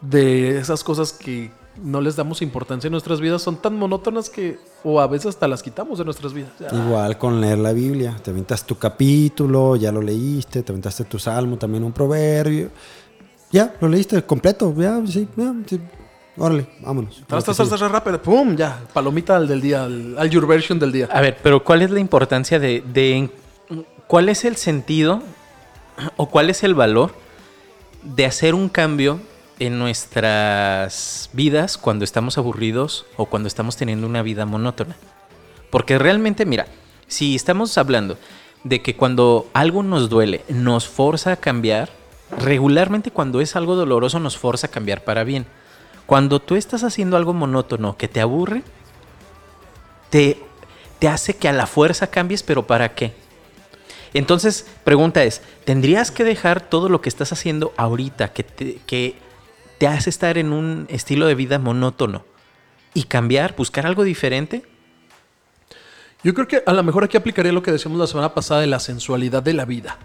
[0.01, 1.51] de esas cosas que
[1.82, 5.46] no les damos importancia en nuestras vidas son tan monótonas que o a veces hasta
[5.48, 6.50] las quitamos de nuestras vidas.
[6.58, 6.68] Ya.
[6.76, 8.16] Igual con leer la Biblia.
[8.22, 12.70] Te aventas tu capítulo, ya lo leíste, te aventaste tu salmo, también un proverbio.
[13.50, 14.74] Ya, lo leíste completo.
[14.76, 15.80] Ya, sí, ya, sí.
[16.36, 17.16] Órale, vámonos.
[17.26, 20.30] Tras, Lo tras, que tras, tras, rápido, pum, ya, palomita al del día, al, al
[20.30, 21.08] your version del día.
[21.10, 23.30] A ver, pero ¿cuál es la importancia de, de-
[24.06, 25.20] cuál es el sentido
[26.16, 27.12] o cuál es el valor
[28.04, 29.18] de hacer un cambio
[29.58, 34.96] en nuestras vidas cuando estamos aburridos o cuando estamos teniendo una vida monótona?
[35.70, 36.66] Porque realmente, mira,
[37.06, 38.18] si estamos hablando
[38.64, 41.90] de que cuando algo nos duele, nos forza a cambiar,
[42.36, 45.46] regularmente cuando es algo doloroso nos forza a cambiar para bien.
[46.06, 48.62] Cuando tú estás haciendo algo monótono que te aburre,
[50.10, 50.42] te,
[50.98, 53.12] te hace que a la fuerza cambies, pero ¿para qué?
[54.14, 59.16] Entonces, pregunta es, ¿tendrías que dejar todo lo que estás haciendo ahorita, que te, que
[59.78, 62.24] te hace estar en un estilo de vida monótono,
[62.94, 64.64] y cambiar, buscar algo diferente?
[66.24, 68.66] Yo creo que a lo mejor aquí aplicaría lo que decíamos la semana pasada de
[68.66, 69.98] la sensualidad de la vida.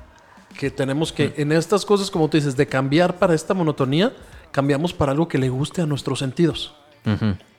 [0.59, 4.13] Que tenemos que, en estas cosas, como tú dices, de cambiar para esta monotonía,
[4.51, 6.75] cambiamos para algo que le guste a nuestros sentidos.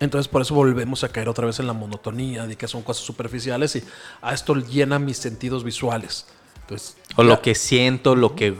[0.01, 3.05] Entonces por eso volvemos a caer otra vez en la monotonía, de que son cosas
[3.05, 3.85] superficiales y
[4.23, 6.27] a esto llena mis sentidos visuales.
[6.63, 8.55] Entonces, O ya- lo que siento, lo que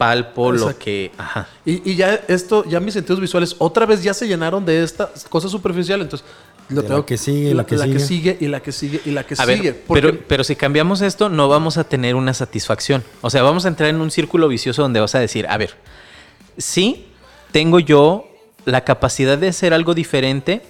[0.00, 1.10] palpo, lo que...
[1.18, 1.46] Ajá.
[1.66, 5.10] Y, y ya esto, ya mis sentidos visuales otra vez ya se llenaron de esta
[5.28, 6.00] cosa superficial.
[6.00, 6.26] Entonces,
[6.70, 7.98] lo De tengo la que sigue, la, la que la sigue.
[8.00, 9.60] sigue y la que sigue y la que A sigue.
[9.72, 13.04] ver, porque- pero, pero si cambiamos esto, no vamos a tener una satisfacción.
[13.20, 15.74] O sea, vamos a entrar en un círculo vicioso donde vas a decir, a ver,
[16.56, 17.06] sí,
[17.52, 18.26] tengo yo
[18.64, 20.62] la capacidad de hacer algo diferente.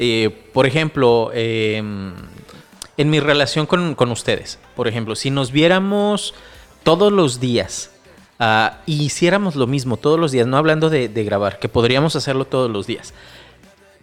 [0.00, 1.78] eh, por ejemplo, eh,
[2.98, 4.58] en mi relación con, con ustedes.
[4.76, 6.34] Por ejemplo, si nos viéramos
[6.84, 7.90] todos los días
[8.38, 12.16] ah, y hiciéramos lo mismo todos los días, no hablando de, de grabar, que podríamos
[12.16, 13.14] hacerlo todos los días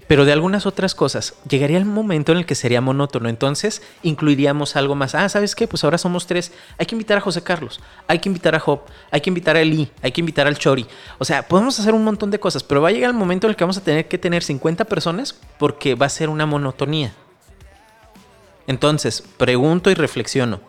[0.08, 3.28] pero de algunas otras cosas, llegaría el momento en el que sería monótono.
[3.28, 5.16] Entonces, incluiríamos algo más.
[5.16, 5.68] Ah, ¿sabes qué?
[5.68, 6.52] Pues ahora somos tres.
[6.78, 9.62] Hay que invitar a José Carlos, hay que invitar a Job, hay que invitar a
[9.62, 10.86] Eli, hay que invitar al Chori.
[11.18, 13.52] O sea, podemos hacer un montón de cosas, pero va a llegar el momento en
[13.52, 17.14] el que vamos a tener que tener 50 personas porque va a ser una monotonía.
[18.68, 20.60] Entonces, pregunto y reflexiono.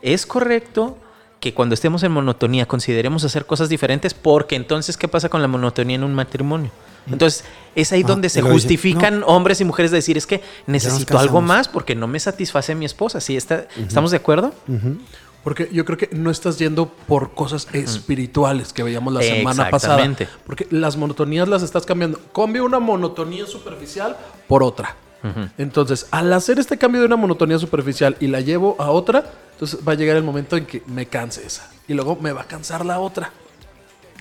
[0.00, 0.98] ¿Es correcto
[1.40, 4.14] que cuando estemos en monotonía consideremos hacer cosas diferentes?
[4.14, 6.70] Porque entonces, ¿qué pasa con la monotonía en un matrimonio?
[7.10, 7.44] Entonces,
[7.74, 11.18] es ahí Ah, donde se dice, justifican hombres y mujeres de decir, es que necesito
[11.18, 13.20] algo más porque no me satisface mi esposa.
[13.20, 14.52] ¿Sí está, ¿Estamos de acuerdo?
[15.44, 20.04] Porque yo creo que no estás yendo por cosas espirituales que veíamos la semana pasada.
[20.44, 22.18] Porque las monotonías las estás cambiando.
[22.34, 24.16] Cambio una monotonía superficial
[24.48, 24.96] por otra.
[25.58, 29.80] Entonces, al hacer este cambio de una monotonía superficial y la llevo a otra, entonces
[29.88, 31.70] va a llegar el momento en que me canse esa.
[31.88, 33.32] Y luego me va a cansar la otra.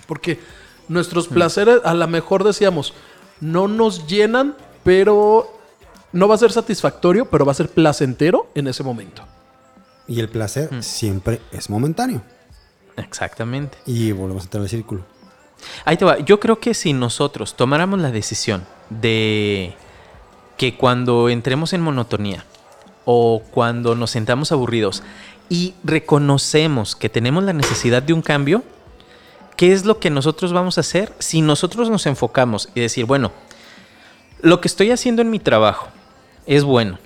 [0.07, 0.39] Porque
[0.87, 2.93] nuestros placeres, a lo mejor decíamos,
[3.41, 5.59] no nos llenan, pero
[6.13, 9.23] no va a ser satisfactorio, pero va a ser placentero en ese momento.
[10.07, 12.21] Y el placer siempre es momentáneo.
[12.95, 13.77] Exactamente.
[13.85, 15.03] Y volvemos a entrar en el círculo.
[15.83, 16.19] Ahí te va.
[16.19, 19.75] Yo creo que si nosotros tomáramos la decisión de
[20.55, 22.45] que cuando entremos en monotonía
[23.05, 25.03] o cuando nos sentamos aburridos
[25.49, 28.63] y reconocemos que tenemos la necesidad de un cambio,
[29.55, 33.31] ¿qué es lo que nosotros vamos a hacer si nosotros nos enfocamos y decir, bueno,
[34.41, 35.87] lo que estoy haciendo en mi trabajo
[36.45, 36.99] es bueno,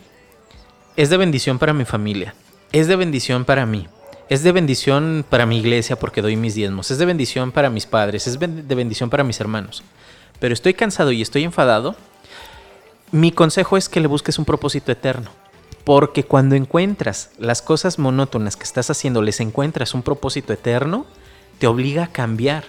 [0.96, 2.34] es de bendición para mi familia,
[2.72, 3.88] es de bendición para mí,
[4.30, 7.86] es de bendición para mi iglesia porque doy mis diezmos, es de bendición para mis
[7.86, 9.84] padres, es de bendición para mis hermanos,
[10.40, 11.96] pero estoy cansado y estoy enfadado,
[13.12, 15.32] mi consejo es que le busques un propósito eterno.
[15.90, 21.08] Porque cuando encuentras las cosas monótonas que estás haciendo, les encuentras un propósito eterno,
[21.58, 22.66] te obliga a cambiar.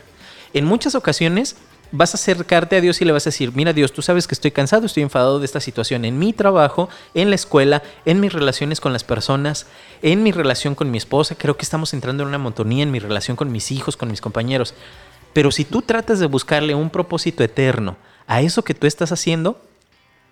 [0.55, 1.57] En muchas ocasiones
[1.93, 4.35] vas a acercarte a Dios y le vas a decir, mira Dios, tú sabes que
[4.35, 8.33] estoy cansado, estoy enfadado de esta situación en mi trabajo, en la escuela, en mis
[8.33, 9.67] relaciones con las personas,
[10.01, 13.01] en mi relación con mi esposa, creo que estamos entrando en una monotonía en mi
[13.01, 14.73] relación con mis hijos, con mis compañeros.
[15.35, 19.61] Pero si tú tratas de buscarle un propósito eterno a eso que tú estás haciendo,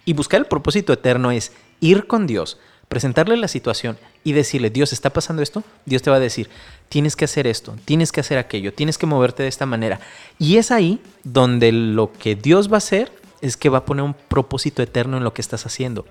[0.06, 2.56] y buscar el propósito eterno es ir con Dios,
[2.88, 5.62] presentarle la situación y decirle, Dios, ¿está pasando esto?
[5.84, 6.48] Dios te va a decir,
[6.88, 10.00] tienes que hacer esto, tienes que hacer aquello, tienes que moverte de esta manera.
[10.38, 14.04] Y es ahí donde lo que Dios va a hacer es que va a poner
[14.04, 16.06] un propósito eterno en lo que estás haciendo.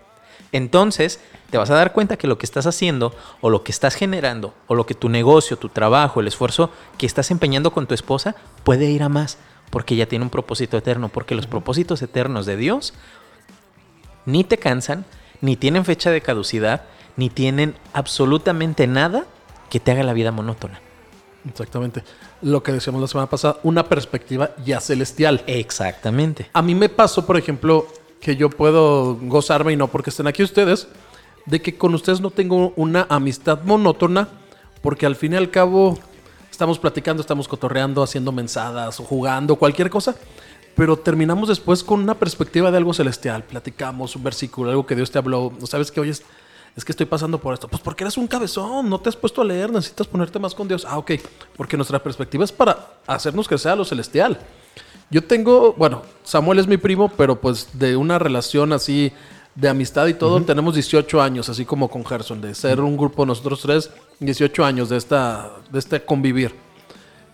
[0.51, 3.95] Entonces, te vas a dar cuenta que lo que estás haciendo o lo que estás
[3.95, 7.93] generando o lo que tu negocio, tu trabajo, el esfuerzo que estás empeñando con tu
[7.93, 9.37] esposa puede ir a más
[9.69, 12.93] porque ya tiene un propósito eterno, porque los propósitos eternos de Dios
[14.25, 15.05] ni te cansan,
[15.41, 16.83] ni tienen fecha de caducidad,
[17.15, 19.25] ni tienen absolutamente nada
[19.69, 20.81] que te haga la vida monótona.
[21.49, 22.03] Exactamente.
[22.41, 25.43] Lo que decíamos la semana pasada, una perspectiva ya celestial.
[25.47, 26.49] Exactamente.
[26.53, 27.87] A mí me pasó, por ejemplo,
[28.19, 30.87] que yo puedo gozarme, y no porque estén aquí ustedes,
[31.45, 34.27] de que con ustedes no tengo una amistad monótona,
[34.81, 35.97] porque al fin y al cabo
[36.51, 40.15] estamos platicando, estamos cotorreando, haciendo mensadas o jugando, cualquier cosa,
[40.77, 43.43] pero terminamos después con una perspectiva de algo celestial.
[43.43, 46.21] Platicamos un versículo, algo que Dios te habló, no sabes que hoy es,
[46.75, 47.67] es que estoy pasando por esto.
[47.67, 50.67] Pues porque eres un cabezón, no te has puesto a leer, necesitas ponerte más con
[50.67, 50.85] Dios.
[50.87, 51.13] Ah, ok,
[51.57, 54.39] porque nuestra perspectiva es para hacernos crecer a lo celestial.
[55.09, 59.11] Yo tengo, bueno, Samuel es mi primo, pero pues de una relación así
[59.55, 63.25] de amistad y todo, tenemos 18 años, así como con Gerson, de ser un grupo
[63.25, 66.66] nosotros tres, 18 años de esta, de este convivir.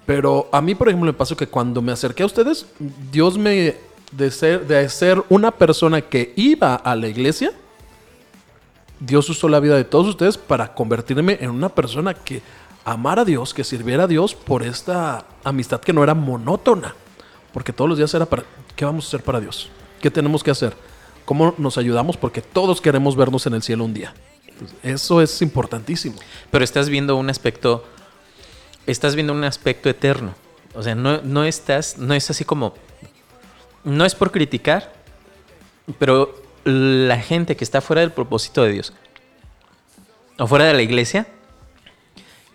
[0.06, 2.66] Pero a mí, por ejemplo, me pasó que cuando me acerqué a ustedes,
[3.12, 3.78] Dios me,
[4.12, 7.54] de ser, de ser una persona que iba a la iglesia,
[9.00, 12.42] Dios usó la vida de todos ustedes para convertirme en una persona que
[12.86, 16.96] amara a Dios, que sirviera a Dios por esta amistad que no era monótona.
[17.54, 18.44] Porque todos los días era para,
[18.76, 19.70] ¿qué vamos a hacer para Dios?
[20.02, 20.76] ¿Qué tenemos que hacer?
[21.26, 22.18] ¿Cómo nos ayudamos?
[22.18, 24.14] Porque todos queremos vernos en el cielo un día.
[24.82, 26.16] Eso es importantísimo.
[26.52, 27.86] Pero estás viendo un aspecto,
[28.88, 30.36] estás viendo un aspecto eterno.
[30.76, 32.74] O sea, no, no estás, no es así como,
[33.84, 34.92] no es por criticar,
[36.00, 38.94] pero la gente que está fuera del propósito de Dios
[40.40, 41.28] o fuera de la iglesia,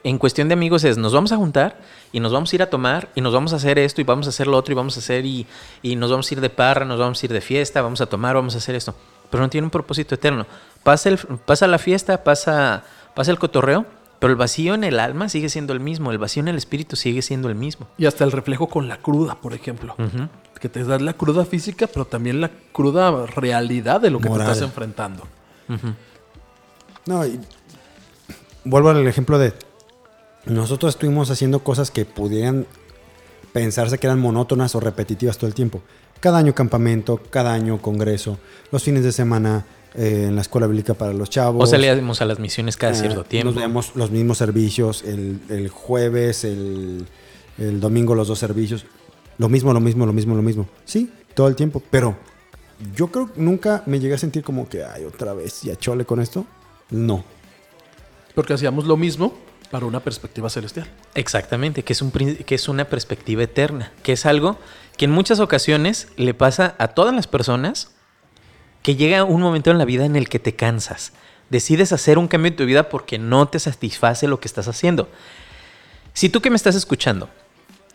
[0.04, 1.80] en cuestión de amigos es, nos vamos a juntar
[2.12, 4.26] y nos vamos a ir a tomar y nos vamos a hacer esto y vamos
[4.26, 5.46] a hacer lo otro y vamos a hacer y,
[5.82, 8.06] y nos vamos a ir de parra, nos vamos a ir de fiesta, vamos a
[8.06, 8.94] tomar, vamos a hacer esto.
[9.30, 10.46] Pero no tiene un propósito eterno.
[10.82, 13.84] Pasa, el, pasa la fiesta, pasa, pasa el cotorreo,
[14.18, 16.96] pero el vacío en el alma sigue siendo el mismo, el vacío en el espíritu
[16.96, 17.86] sigue siendo el mismo.
[17.98, 19.94] Y hasta el reflejo con la cruda, por ejemplo.
[20.60, 24.46] Que te da la cruda física, pero también la cruda realidad de lo que Moral.
[24.46, 25.22] te estás enfrentando.
[27.06, 27.40] No, y
[28.64, 29.54] vuelvo al ejemplo de
[30.46, 32.66] nosotros estuvimos haciendo cosas que pudieran
[33.52, 35.82] pensarse que eran monótonas o repetitivas todo el tiempo.
[36.20, 38.38] Cada año campamento, cada año congreso,
[38.72, 39.64] los fines de semana
[39.98, 41.64] eh, en la escuela bíblica para los chavos.
[41.64, 43.46] O salíamos a las misiones cada Eh, cierto tiempo.
[43.46, 47.06] Nos veíamos los mismos servicios, el, el jueves, el,
[47.58, 48.86] el domingo los dos servicios.
[49.38, 50.66] Lo mismo, lo mismo, lo mismo, lo mismo.
[50.84, 51.82] Sí, todo el tiempo.
[51.90, 52.16] Pero
[52.94, 56.04] yo creo que nunca me llegué a sentir como que, ay, otra vez, ya chole
[56.04, 56.46] con esto.
[56.90, 57.24] No.
[58.34, 59.36] Porque hacíamos lo mismo
[59.70, 60.86] para una perspectiva celestial.
[61.14, 64.56] Exactamente, que es, un, que es una perspectiva eterna, que es algo
[64.96, 67.90] que en muchas ocasiones le pasa a todas las personas
[68.88, 71.12] que llega un momento en la vida en el que te cansas.
[71.50, 75.10] Decides hacer un cambio en tu vida porque no te satisface lo que estás haciendo.
[76.14, 77.28] Si tú que me estás escuchando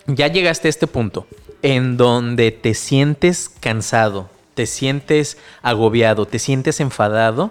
[0.05, 1.25] ya llegaste a este punto
[1.63, 7.49] en donde te sientes cansado, te sientes agobiado, te sientes enfadado,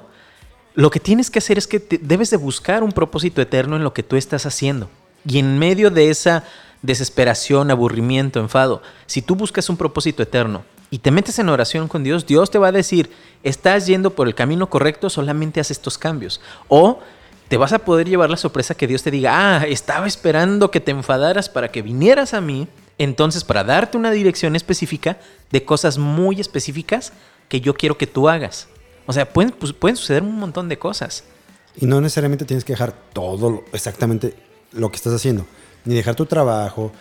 [0.77, 3.83] lo que tienes que hacer es que te- debes de buscar un propósito eterno en
[3.83, 4.89] lo que tú estás haciendo.
[5.27, 6.45] Y en medio de esa
[6.83, 12.05] desesperación, aburrimiento, enfado, si tú buscas un propósito eterno y te metes en oración con
[12.05, 13.11] Dios, Dios te va a decir,
[13.43, 16.41] estás yendo por el camino correcto, solamente haz estos cambios.
[16.69, 17.01] O
[17.49, 20.81] te vas a poder llevar la sorpresa que Dios te diga, ah, estaba esperando que
[20.81, 22.69] te enfadaras para que vinieras a mí
[22.99, 25.19] Entonces, para darte una dirección específica
[25.51, 27.13] de cosas muy específicas
[27.49, 28.69] que yo quiero que tú hagas.
[29.07, 31.25] O sea, pueden, pues, pueden suceder un montón de cosas.
[31.77, 34.35] Y no necesariamente tienes que dejar todo exactamente
[34.73, 35.47] lo que estás haciendo.
[35.85, 36.93] Ni dejar tu trabajo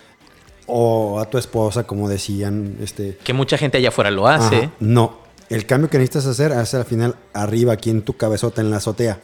[0.66, 2.78] o a tu esposa, como decían.
[2.82, 4.58] Este, Que mucha gente allá afuera lo hace.
[4.58, 5.22] Ajá, No.
[5.50, 8.78] El cambio que necesitas hacer es al final arriba, aquí en tu cabezota, en la
[8.78, 9.20] azotea.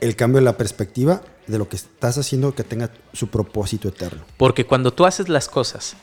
[0.00, 4.24] El cambio de la perspectiva de lo que estás haciendo que tenga su propósito eterno.
[4.36, 5.94] Porque cuando tú haces las cosas,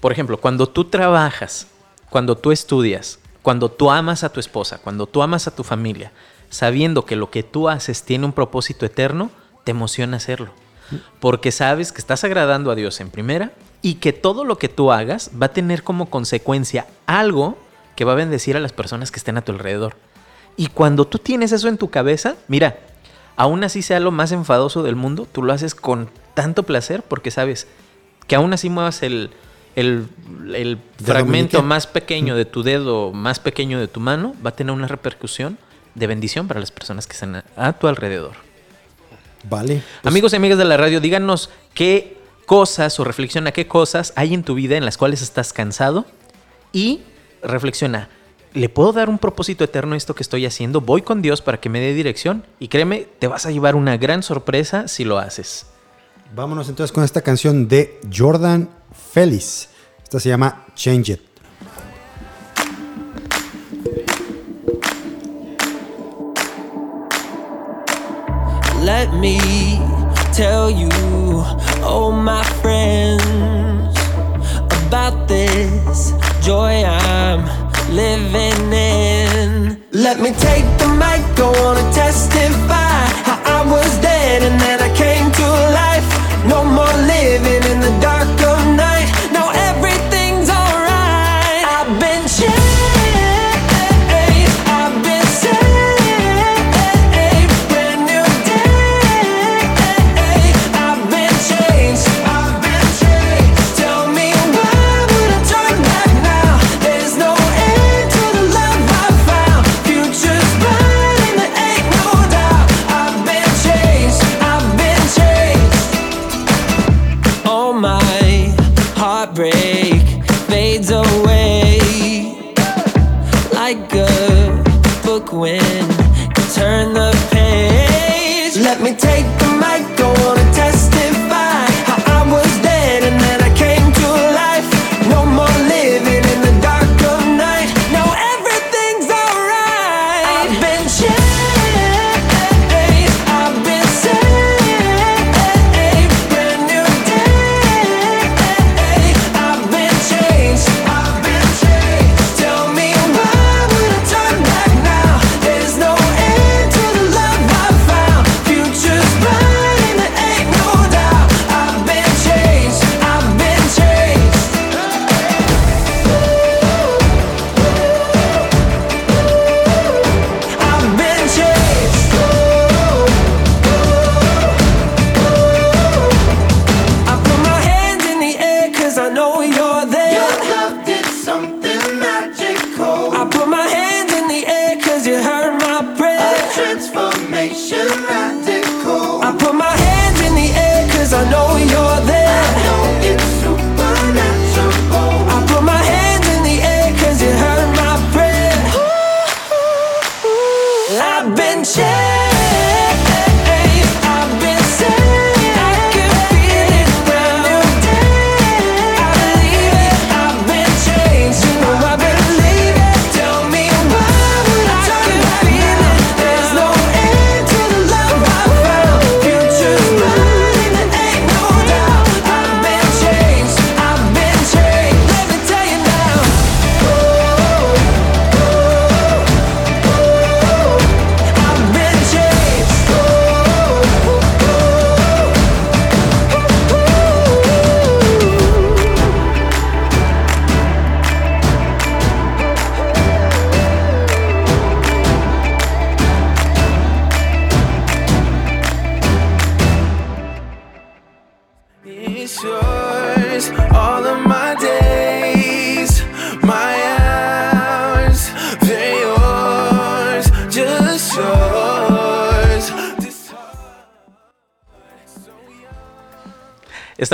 [0.00, 1.66] por ejemplo, cuando tú trabajas,
[2.08, 6.12] cuando tú estudias, cuando tú amas a tu esposa, cuando tú amas a tu familia,
[6.48, 9.30] sabiendo que lo que tú haces tiene un propósito eterno,
[9.64, 10.52] te emociona hacerlo.
[11.20, 14.92] Porque sabes que estás agradando a Dios en primera y que todo lo que tú
[14.92, 17.58] hagas va a tener como consecuencia algo
[17.96, 19.96] que va a bendecir a las personas que estén a tu alrededor.
[20.56, 22.78] Y cuando tú tienes eso en tu cabeza, mira,
[23.36, 27.30] aún así sea lo más enfadoso del mundo, tú lo haces con tanto placer porque
[27.30, 27.66] sabes
[28.26, 29.30] que aún así muevas el,
[29.76, 30.08] el,
[30.54, 34.72] el fragmento más pequeño de tu dedo, más pequeño de tu mano, va a tener
[34.72, 35.58] una repercusión
[35.94, 38.43] de bendición para las personas que están a, a tu alrededor.
[39.48, 39.82] Vale.
[40.02, 44.34] Pues, Amigos y amigas de la radio, díganos qué cosas o reflexiona qué cosas hay
[44.34, 46.06] en tu vida en las cuales estás cansado
[46.72, 47.02] y
[47.42, 48.08] reflexiona,
[48.52, 50.80] ¿le puedo dar un propósito eterno a esto que estoy haciendo?
[50.80, 53.96] Voy con Dios para que me dé dirección y créeme, te vas a llevar una
[53.96, 55.66] gran sorpresa si lo haces.
[56.34, 58.68] Vámonos entonces con esta canción de Jordan
[59.12, 59.68] Félix.
[60.02, 61.33] Esta se llama Change It.
[68.84, 69.38] Let me
[70.34, 70.90] tell you,
[71.80, 73.96] oh my friends,
[74.84, 76.12] about this
[76.44, 77.46] joy I'm
[77.94, 79.82] living in.
[79.90, 84.82] Let me take the mic, go on and testify how I was dead and then
[84.82, 84.83] I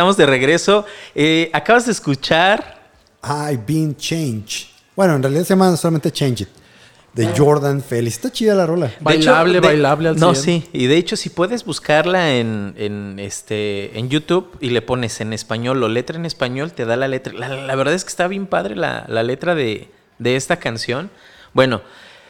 [0.00, 0.86] Estamos de regreso.
[1.14, 2.80] Eh, acabas de escuchar.
[3.22, 4.68] I've been changed.
[4.96, 6.48] Bueno, en realidad se llama solamente Change It.
[7.12, 8.16] De Jordan Félix.
[8.16, 8.90] Está chida la rola.
[9.00, 10.62] Bailable, de- bailable al No, 100.
[10.62, 10.68] sí.
[10.72, 15.34] Y de hecho, si puedes buscarla en, en, este, en YouTube y le pones en
[15.34, 17.34] español o letra en español, te da la letra.
[17.34, 21.10] La, la verdad es que está bien padre la, la letra de, de esta canción.
[21.52, 21.82] Bueno,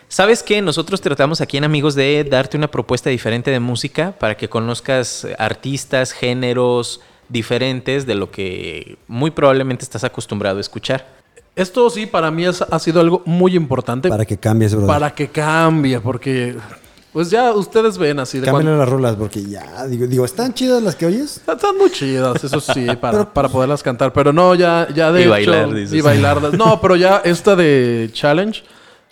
[0.09, 0.61] ¿sabes qué?
[0.61, 5.25] Nosotros tratamos aquí en Amigos de darte una propuesta diferente de música para que conozcas
[5.39, 7.01] artistas, géneros
[7.31, 11.07] diferentes de lo que muy probablemente estás acostumbrado a escuchar.
[11.57, 14.89] Esto sí, para mí es- ha sido algo muy importante Para que cambies, brother.
[14.89, 16.57] para que cambie, porque
[17.13, 20.81] pues ya ustedes ven así de cuando- las rolas porque ya, digo, digo, ¿están chidas
[20.83, 21.39] las que oyes?
[21.39, 24.13] Están muy chidas, eso sí, para, para poderlas cantar.
[24.13, 25.31] Pero no, ya, ya de Y hecho.
[25.31, 25.93] bailar, dices.
[25.95, 26.53] Y bailarlas.
[26.55, 28.63] No, pero ya esta de Challenge.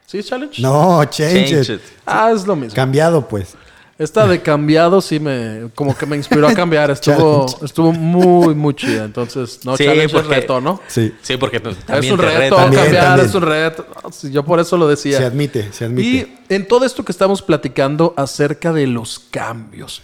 [0.07, 0.63] ¿Sí es Challenge?
[0.63, 1.81] No, change, Change it.
[1.81, 1.81] it.
[2.07, 2.75] Ah, es lo mismo.
[2.75, 3.55] Cambiado, pues.
[3.99, 5.71] Esta de cambiado sí me...
[5.75, 6.91] Como que me inspiró a cambiar.
[6.93, 9.05] Estuvo, estuvo muy, muy chida.
[9.05, 10.81] Entonces, no, Sí, Challenge porque- es reto, ¿no?
[10.87, 11.13] Sí.
[11.21, 12.57] Sí, porque pues, Es también un reto.
[12.57, 13.27] También, cambiar también.
[13.29, 13.87] es un reto.
[14.31, 15.19] Yo por eso lo decía.
[15.19, 16.09] Se admite, se admite.
[16.09, 20.03] Y en todo esto que estamos platicando acerca de los cambios.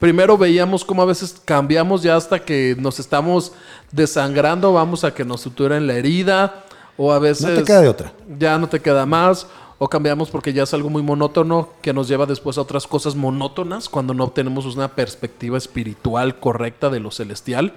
[0.00, 3.52] Primero veíamos cómo a veces cambiamos ya hasta que nos estamos
[3.92, 6.64] desangrando, vamos a que nos suturen la herida,
[6.98, 8.12] o a veces No te queda de otra.
[8.38, 9.46] ya no te queda más,
[9.78, 13.14] o cambiamos porque ya es algo muy monótono que nos lleva después a otras cosas
[13.14, 17.74] monótonas cuando no obtenemos una perspectiva espiritual correcta de lo celestial.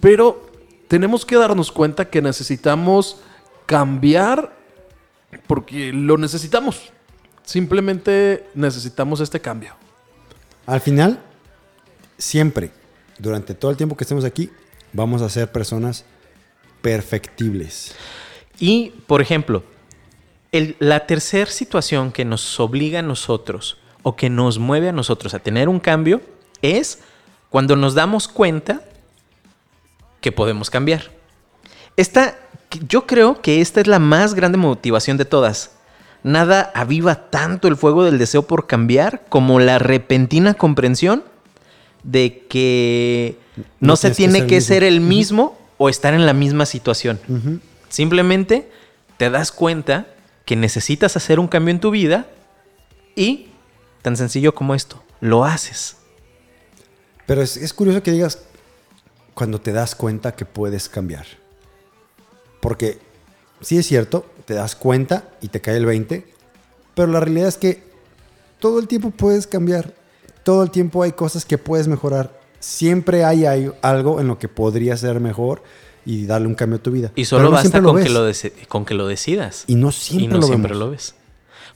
[0.00, 0.50] Pero
[0.88, 3.18] tenemos que darnos cuenta que necesitamos
[3.66, 4.56] cambiar
[5.46, 6.90] porque lo necesitamos.
[7.44, 9.74] Simplemente necesitamos este cambio.
[10.66, 11.20] Al final,
[12.16, 12.70] siempre,
[13.18, 14.50] durante todo el tiempo que estemos aquí,
[14.92, 16.04] vamos a ser personas
[16.80, 17.94] perfectibles.
[18.58, 19.62] Y, por ejemplo,
[20.52, 25.34] el- la tercera situación que nos obliga a nosotros o que nos mueve a nosotros
[25.34, 26.20] a tener un cambio
[26.62, 27.00] es
[27.50, 28.82] cuando nos damos cuenta
[30.20, 31.10] que podemos cambiar.
[31.96, 32.36] Esta,
[32.88, 35.72] yo creo que esta es la más grande motivación de todas.
[36.22, 41.24] Nada aviva tanto el fuego del deseo por cambiar como la repentina comprensión
[42.02, 43.38] de que
[43.80, 46.32] no, No se que tiene ser que el ser el mismo o estar en la
[46.34, 47.18] misma situación.
[47.88, 48.70] Simplemente
[49.16, 50.06] te das cuenta
[50.44, 52.28] que necesitas hacer un cambio en tu vida
[53.14, 53.48] y,
[54.02, 55.96] tan sencillo como esto, lo haces.
[57.26, 58.42] Pero es, es curioso que digas
[59.34, 61.26] cuando te das cuenta que puedes cambiar.
[62.60, 62.98] Porque
[63.60, 66.26] sí es cierto, te das cuenta y te cae el 20,
[66.94, 67.82] pero la realidad es que
[68.58, 69.94] todo el tiempo puedes cambiar.
[70.42, 72.38] Todo el tiempo hay cosas que puedes mejorar.
[72.58, 75.62] Siempre hay, hay algo en lo que podría ser mejor
[76.04, 77.12] y darle un cambio a tu vida.
[77.14, 78.30] Y solo no basta con, que lo
[78.68, 79.64] con que lo decidas.
[79.66, 80.86] Y no siempre y no lo siempre vemos.
[80.86, 81.14] lo ves.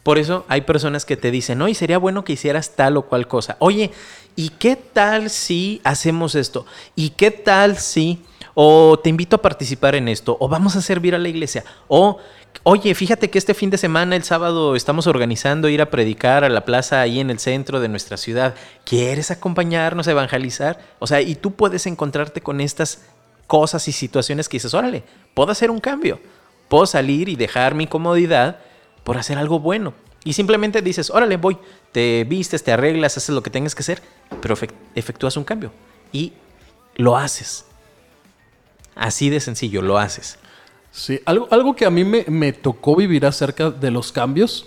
[0.04, 3.26] Por eso hay personas que te dicen, oye, sería bueno que hicieras tal o cual
[3.26, 3.56] cosa.
[3.58, 3.90] Oye,
[4.36, 6.66] ¿y qué tal si hacemos esto?
[6.94, 8.22] ¿Y qué tal si...
[8.56, 12.20] O te invito a participar en esto, o vamos a servir a la iglesia, o
[12.62, 16.48] oye, fíjate que este fin de semana, el sábado, estamos organizando ir a predicar a
[16.48, 18.54] la plaza ahí en el centro de nuestra ciudad.
[18.84, 20.78] ¿Quieres acompañarnos a evangelizar?
[21.00, 23.02] O sea, y tú puedes encontrarte con estas
[23.46, 25.02] cosas y situaciones que dices, órale,
[25.34, 26.20] puedo hacer un cambio,
[26.68, 28.58] puedo salir y dejar mi comodidad
[29.02, 29.94] por hacer algo bueno.
[30.24, 31.58] Y simplemente dices, órale, voy,
[31.92, 34.00] te vistes, te arreglas, haces lo que tengas que hacer,
[34.40, 35.70] pero efec- efectúas un cambio
[36.12, 36.32] y
[36.96, 37.66] lo haces.
[38.94, 40.38] Así de sencillo, lo haces.
[40.90, 44.66] Sí, algo, algo que a mí me, me tocó vivir acerca de los cambios.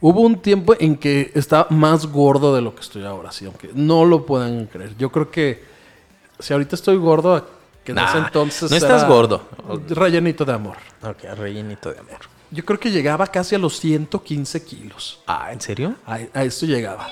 [0.00, 3.70] Hubo un tiempo en que estaba más gordo de lo que estoy ahora, sí, aunque
[3.72, 4.96] no lo puedan creer.
[4.98, 5.62] Yo creo que
[6.40, 7.46] si ahorita estoy gordo,
[7.84, 8.70] que en ese entonces.
[8.70, 9.42] no estás gordo.
[9.88, 10.76] Rellenito de amor.
[11.02, 12.18] Ok, rellenito de amor.
[12.50, 15.20] Yo creo que llegaba casi a los 115 kilos.
[15.26, 15.94] Ah, ¿en serio?
[16.06, 17.08] A, a esto llegaba.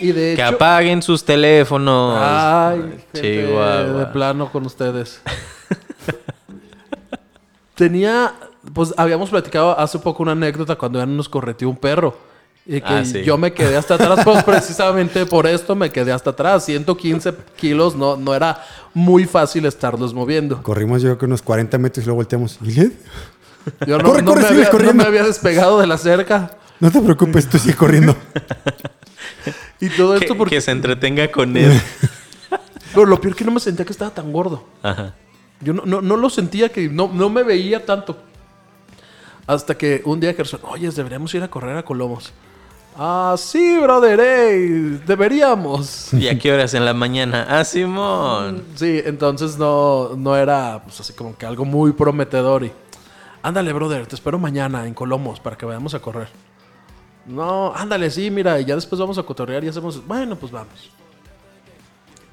[0.00, 0.54] Y de Que hecho.
[0.54, 2.16] apaguen sus teléfonos.
[2.20, 5.20] Ay, gente de plano con ustedes.
[7.74, 8.34] Tenía,
[8.74, 12.16] pues habíamos platicado hace poco una anécdota cuando ya nos correteó un perro.
[12.70, 13.22] Y que Ah, sí.
[13.24, 16.66] yo me quedé hasta atrás, pues precisamente por esto me quedé hasta atrás.
[16.66, 18.62] 115 kilos, no, no era
[18.92, 20.62] muy fácil estarlos moviendo.
[20.62, 22.58] Corrimos yo creo que unos 40 metros y luego volteamos.
[22.62, 22.92] ¿Y Led?
[23.86, 25.02] Yo no, Corre, no corre, me sigue había, no corriendo.
[25.02, 26.58] me había despegado de la cerca.
[26.78, 28.14] No te preocupes, tú sigue corriendo.
[29.80, 30.56] Y todo Que, esto porque...
[30.56, 31.72] que se entretenga con él.
[32.92, 34.64] Pero lo peor que no me sentía que estaba tan gordo.
[34.82, 35.14] Ajá.
[35.60, 38.16] Yo no, no, no lo sentía, que no, no me veía tanto.
[39.46, 42.32] Hasta que un día Gerson, oye, deberíamos ir a correr a Colomos.
[43.00, 46.12] Ah, sí, brother, ey, deberíamos.
[46.12, 47.46] ¿Y a qué horas en la mañana?
[47.48, 48.64] Ah, Simón.
[48.74, 52.64] Sí, entonces no, no era pues, así como que algo muy prometedor.
[52.64, 52.72] Y,
[53.40, 56.28] ándale, brother, te espero mañana en Colomos para que vayamos a correr.
[57.24, 60.90] No, ándale, sí, mira, y ya después vamos a cotorrear y hacemos, bueno, pues vamos.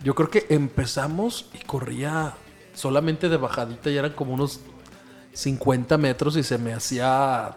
[0.04, 2.34] Yo creo que empezamos y corría
[2.74, 4.62] solamente de bajadita y eran como unos
[5.34, 7.56] 50 metros y se me hacía...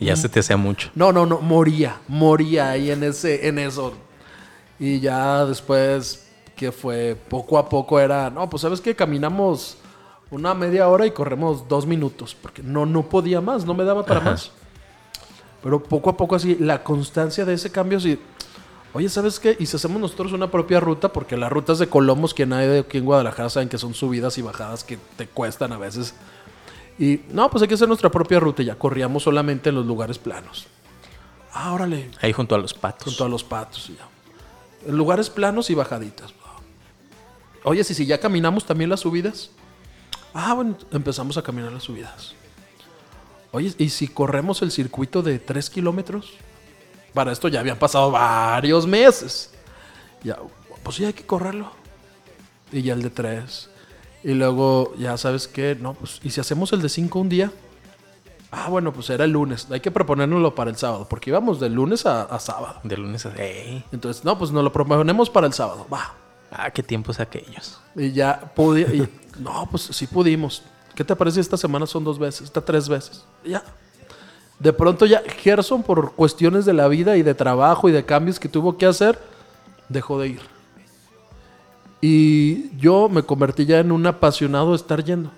[0.00, 0.90] Y ya se te hacía mucho.
[0.94, 3.94] No, no, no, moría, moría ahí en, ese, en eso.
[4.78, 9.76] Y ya después, que fue poco a poco era, no, pues sabes que caminamos
[10.30, 14.04] una media hora y corremos dos minutos, porque no, no podía más, no me daba
[14.04, 14.30] para Ajá.
[14.32, 14.52] más.
[15.62, 18.20] Pero poco a poco así, la constancia de ese cambio, sí.
[18.92, 19.56] Oye, ¿sabes qué?
[19.58, 22.98] Y si hacemos nosotros una propia ruta, porque las rutas de Colomos, quien hay aquí
[22.98, 26.14] en Guadalajara, saben que son subidas y bajadas que te cuestan a veces.
[26.98, 29.86] Y no, pues hay que hacer nuestra propia ruta y ya corríamos solamente en los
[29.86, 30.66] lugares planos.
[31.52, 33.04] Ah, órale, Ahí junto a los patos.
[33.04, 34.08] junto a los patos y ya.
[34.86, 36.32] En lugares planos y bajaditas.
[37.64, 39.50] Oye, si, si ya caminamos también las subidas.
[40.32, 42.34] Ah, bueno, empezamos a caminar las subidas.
[43.50, 46.32] Oye, ¿y si corremos el circuito de 3 kilómetros?
[47.14, 49.50] Para esto ya habían pasado varios meses.
[50.22, 50.38] Ya,
[50.82, 51.72] pues sí, hay que correrlo.
[52.70, 53.70] Y ya el de 3.
[54.24, 57.52] Y luego, ya sabes qué, no, pues, ¿y si hacemos el de 5 un día?
[58.50, 59.68] Ah, bueno, pues era el lunes.
[59.70, 62.80] Hay que proponérnoslo para el sábado, porque íbamos de lunes a, a sábado.
[62.82, 63.34] De lunes a...
[63.36, 63.84] ¡Ey!
[63.92, 65.86] Entonces, no, pues nos lo proponemos para el sábado.
[65.92, 66.14] Va.
[66.50, 67.78] Ah, qué tiempos aquellos.
[67.94, 68.80] Y ya pude.
[68.96, 69.08] y-
[69.40, 70.62] no, pues sí pudimos.
[70.94, 71.40] ¿Qué te parece?
[71.40, 73.24] Esta semana son dos veces, esta tres veces.
[73.44, 73.62] Y Ya.
[74.58, 78.40] De pronto ya Gerson, por cuestiones de la vida y de trabajo y de cambios
[78.40, 79.16] que tuvo que hacer,
[79.88, 80.40] dejó de ir.
[82.00, 85.30] Y yo me convertí ya en un apasionado de estar yendo.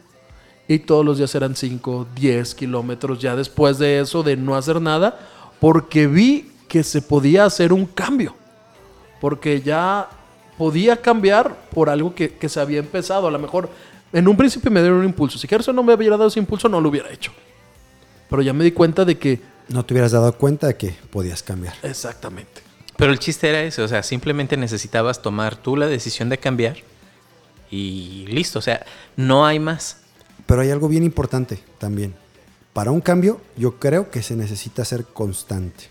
[0.69, 4.81] Y todos los días eran 5, 10 kilómetros ya después de eso, de no hacer
[4.81, 5.19] nada,
[5.59, 8.35] porque vi que se podía hacer un cambio.
[9.21, 10.09] Porque ya
[10.57, 13.27] podía cambiar por algo que, que se había empezado.
[13.27, 13.69] A lo mejor
[14.13, 15.39] en un principio me dieron un impulso.
[15.39, 17.33] Si Gerson no me hubiera dado ese impulso, no lo hubiera hecho.
[18.29, 19.41] Pero ya me di cuenta de que...
[19.69, 21.75] No te hubieras dado cuenta de que podías cambiar.
[21.83, 22.70] Exactamente.
[23.01, 26.77] Pero el chiste era ese, o sea, simplemente necesitabas tomar tú la decisión de cambiar
[27.71, 28.85] y listo, o sea,
[29.17, 29.97] no hay más.
[30.47, 32.15] Pero hay algo bien importante también.
[32.73, 35.85] Para un cambio, yo creo que se necesita ser constante.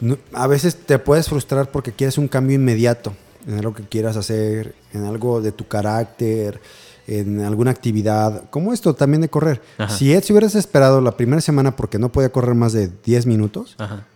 [0.00, 3.14] No- a veces te puedes frustrar porque quieres un cambio inmediato
[3.46, 6.60] en algo que quieras hacer, en algo de tu carácter,
[7.06, 9.62] en alguna actividad, como esto también de correr.
[9.78, 9.96] Ajá.
[9.96, 13.24] Si Ed se hubieras esperado la primera semana porque no podía correr más de 10
[13.26, 14.06] minutos, Ajá.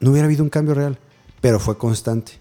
[0.00, 0.98] No hubiera habido un cambio real,
[1.40, 2.32] pero fue constante.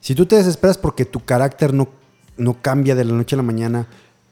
[0.00, 1.88] Si tú te desesperas porque tu carácter no,
[2.36, 3.86] no cambia de la noche a la mañana,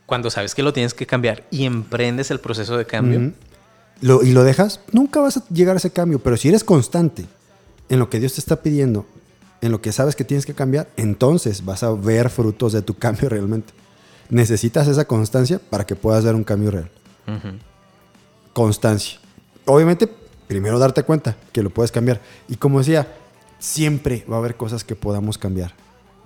[0.07, 3.33] Cuando sabes que lo tienes que cambiar y emprendes el proceso de cambio.
[4.03, 6.19] Lo- y lo dejas, nunca vas a llegar a ese cambio.
[6.19, 7.25] Pero si eres constante
[7.89, 9.07] en lo que Dios te está pidiendo,
[9.63, 12.95] en lo que sabes que tienes que cambiar, entonces vas a ver frutos de tu
[12.99, 13.73] cambio realmente.
[14.29, 16.91] Necesitas esa constancia para que puedas ver un cambio real.
[18.53, 19.19] Constancia.
[19.65, 20.09] Obviamente,
[20.53, 22.21] primero darte cuenta que lo puedes cambiar.
[22.49, 23.09] Y como decía,
[23.59, 25.73] siempre va a haber cosas que podamos cambiar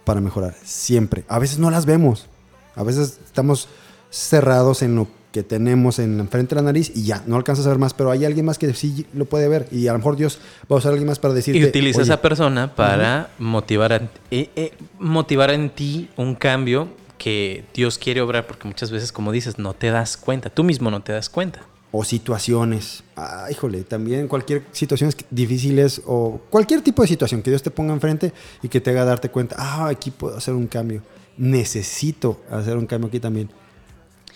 [0.04, 0.54] para mejorar.
[0.64, 1.24] Siempre.
[1.28, 2.26] A veces no las vemos.
[2.74, 3.68] A veces estamos
[4.10, 7.68] cerrados en lo que tenemos en frente de la nariz y ya, no alcanzas a
[7.68, 10.16] ver más, pero hay alguien más que sí lo puede ver y a lo mejor
[10.16, 10.38] Dios
[10.70, 11.58] va a usar a alguien más para decirte.
[11.60, 13.96] Y utiliza "Oye, esa persona para motivar, a-
[14.30, 19.30] eh, eh, motivar en ti un cambio que Dios quiere obrar, porque muchas veces, como
[19.32, 21.60] dices, no te das cuenta, tú mismo no te das cuenta.
[21.92, 23.02] O situaciones.
[23.16, 27.94] Ah, híjole, también cualquier situaciones difíciles o cualquier tipo de situación que Dios te ponga
[27.94, 28.32] enfrente
[28.62, 31.02] y que te haga darte cuenta, ah, aquí puedo hacer un cambio.
[31.38, 33.50] Necesito hacer un cambio aquí también.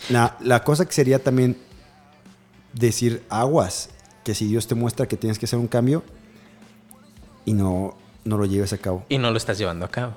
[0.08, 1.56] La, la cosa que sería también
[2.72, 3.90] decir aguas,
[4.24, 6.02] que si Dios te muestra que tienes que hacer un cambio
[7.44, 9.04] y no, no lo lleves a cabo.
[9.08, 10.14] Y no lo estás llevando a cabo.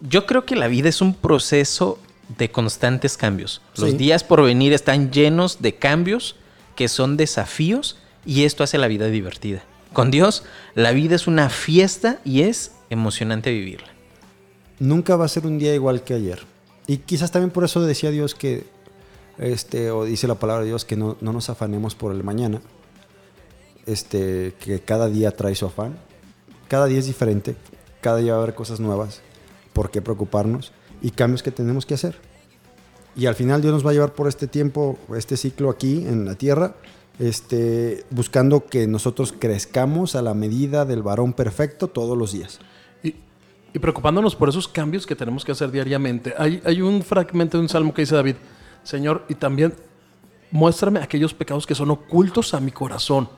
[0.00, 1.98] Yo creo que la vida es un proceso
[2.38, 3.62] de constantes cambios.
[3.76, 3.96] Los Sí.
[3.96, 6.36] días por venir están llenos de cambios
[6.76, 9.64] que son desafíos y esto hace la vida divertida.
[9.92, 13.88] Con Dios, la vida es una fiesta y es emocionante vivirla.
[14.78, 16.44] nunca va a ser un día igual que ayer.
[16.86, 18.64] Y quizás también por eso decía Dios que,
[19.38, 22.60] este, o dice la palabra de Dios, que no, no nos afanemos por el mañana.
[23.86, 25.96] Este, que cada día trae su afán.
[26.68, 27.56] Cada día es diferente.
[28.00, 29.22] Cada día va a haber cosas nuevas.
[29.72, 30.72] ¿Por qué preocuparnos?
[31.00, 32.16] Y cambios que tenemos que hacer.
[33.16, 36.26] Y al final Dios nos va a llevar por este tiempo, este ciclo aquí en
[36.26, 36.76] la tierra,
[37.18, 42.60] este, buscando que nosotros crezcamos a la medida del varón perfecto todos los días.
[43.02, 43.14] Y,
[43.78, 46.34] preocupándonos por esos cambios que tenemos que hacer diariamente.
[46.36, 48.36] Hay, hay un fragmento de un salmo que dice David,
[48.82, 49.74] Señor, y también
[50.50, 53.28] muéstrame aquellos pecados que son ocultos a mi corazón.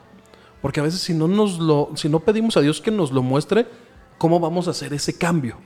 [0.61, 3.23] Porque a veces si no, nos lo, si no pedimos a Dios que nos lo
[3.23, 3.67] muestre,
[4.19, 5.57] ¿cómo vamos a hacer ese cambio?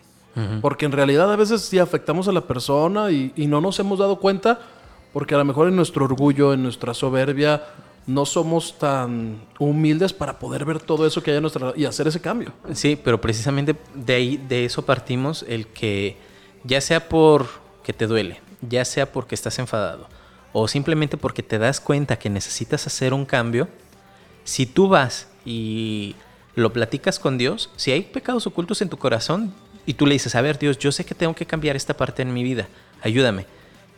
[0.62, 3.98] Porque en realidad a veces sí afectamos a la persona y, y no nos hemos
[3.98, 4.60] dado cuenta
[5.12, 7.62] porque a lo mejor en nuestro orgullo, en nuestra soberbia,
[8.06, 12.06] no somos tan humildes para poder ver todo eso que hay en nuestra y hacer
[12.08, 12.52] ese cambio.
[12.72, 16.16] Sí, pero precisamente de ahí, de eso partimos, el que
[16.64, 17.46] ya sea por
[17.82, 20.08] que te duele, ya sea porque estás enfadado,
[20.52, 23.68] o simplemente porque te das cuenta que necesitas hacer un cambio,
[24.44, 26.16] si tú vas y
[26.54, 29.54] lo platicas con Dios, si hay pecados ocultos en tu corazón
[29.86, 32.22] y tú le dices, a ver Dios, yo sé que tengo que cambiar esta parte
[32.22, 32.68] en mi vida,
[33.02, 33.46] ayúdame.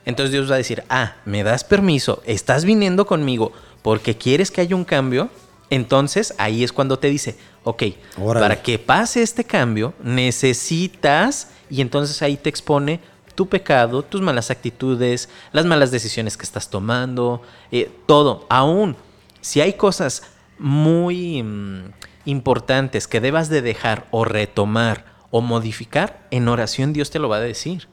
[0.05, 4.61] Entonces Dios va a decir, ah, me das permiso, estás viniendo conmigo porque quieres que
[4.61, 5.31] haya un cambio,
[5.71, 7.83] entonces ahí es cuando te dice, ok,
[8.19, 8.45] Órale.
[8.45, 13.01] para que pase este cambio necesitas, y entonces ahí te expone
[13.35, 18.47] tu pecado, tus malas actitudes, las malas decisiones que estás tomando, eh, todo.
[18.49, 18.97] Aún
[19.41, 20.23] si hay cosas
[20.59, 21.93] muy mm,
[22.27, 27.39] importantes que debas de dejar o retomar o modificar, en oración Dios te lo va
[27.39, 27.89] a decir.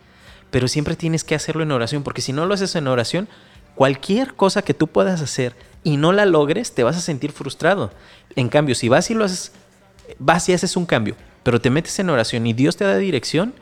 [0.52, 3.28] Pero siempre tienes que hacerlo en oración, porque si no lo haces en oración,
[3.74, 7.90] cualquier cosa que tú puedas hacer y no la logres, te vas a sentir frustrado.
[8.36, 9.54] En cambio, si vas y lo haces,
[10.20, 13.56] vas y haces un cambio, pero te metes en oración y Dios te da dirección,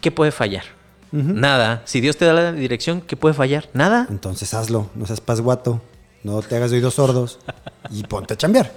[0.00, 0.64] ¿qué puede fallar?
[1.12, 1.82] Nada.
[1.84, 3.68] Si Dios te da la dirección, ¿qué puede fallar?
[3.74, 4.08] Nada.
[4.10, 5.80] Entonces hazlo, no seas pasguato,
[6.24, 7.38] no te hagas oídos sordos
[7.90, 8.72] y ponte a chambear.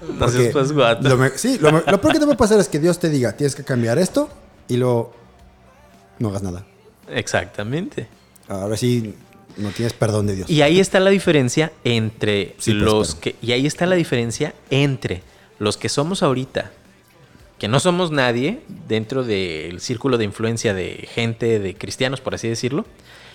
[0.00, 1.08] No seas Porque pasguato.
[1.08, 3.08] Lo me- sí, lo, me- lo peor que te puede pasar es que Dios te
[3.08, 4.28] diga, tienes que cambiar esto
[4.68, 5.14] y luego
[6.18, 6.64] no hagas nada.
[7.10, 8.06] Exactamente.
[8.48, 9.14] Ahora sí,
[9.56, 10.50] no tienes perdón de Dios.
[10.50, 13.36] Y ahí está la diferencia entre Sí, pues, los que.
[13.42, 15.22] Y ahí está la diferencia entre
[15.58, 16.70] los que somos ahorita,
[17.58, 22.48] que no somos nadie dentro del círculo de influencia de gente, de cristianos, por así
[22.48, 22.86] decirlo,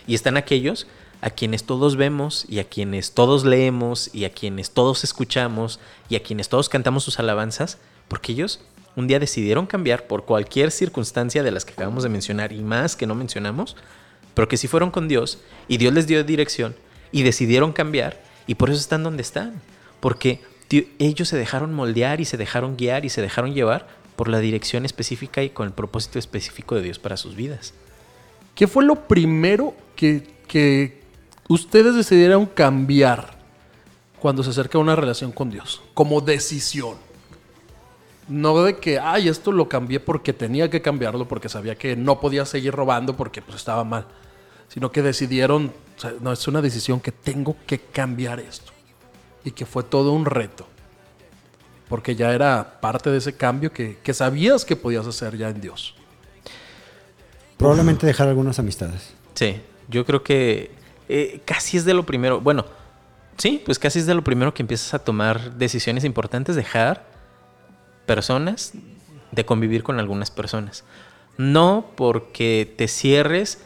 [0.07, 0.87] y están aquellos
[1.23, 6.17] a quienes todos vemos y a quienes todos leemos y a quienes todos escuchamos y
[6.17, 7.77] a quienes todos cantamos sus alabanzas,
[8.09, 8.59] porque ellos
[8.97, 12.97] un día decidieron cambiar por cualquier circunstancia de las que acabamos de mencionar y más
[12.97, 13.77] que no mencionamos,
[14.33, 16.75] pero que sí fueron con Dios y Dios les dio dirección
[17.13, 19.61] y decidieron cambiar y por eso están donde están,
[20.01, 20.41] porque
[20.99, 24.83] ellos se dejaron moldear y se dejaron guiar y se dejaron llevar por la dirección
[24.83, 27.73] específica y con el propósito específico de Dios para sus vidas.
[28.55, 31.02] ¿Qué fue lo primero que, que
[31.47, 33.37] ustedes decidieron cambiar
[34.19, 35.81] cuando se acerca una relación con Dios?
[35.93, 36.95] Como decisión.
[38.29, 42.21] No de que, ay, esto lo cambié porque tenía que cambiarlo, porque sabía que no
[42.21, 44.05] podía seguir robando porque pues, estaba mal.
[44.69, 48.71] Sino que decidieron, o sea, no, es una decisión que tengo que cambiar esto.
[49.43, 50.67] Y que fue todo un reto.
[51.89, 55.59] Porque ya era parte de ese cambio que, que sabías que podías hacer ya en
[55.59, 55.95] Dios.
[57.57, 59.13] Probablemente dejar algunas amistades.
[59.33, 60.71] Sí, yo creo que
[61.15, 62.65] eh, casi es de lo primero, bueno,
[63.37, 67.05] sí, pues casi es de lo primero que empiezas a tomar decisiones importantes, dejar
[68.07, 68.73] personas,
[69.31, 70.83] de convivir con algunas personas.
[71.37, 73.63] No porque te cierres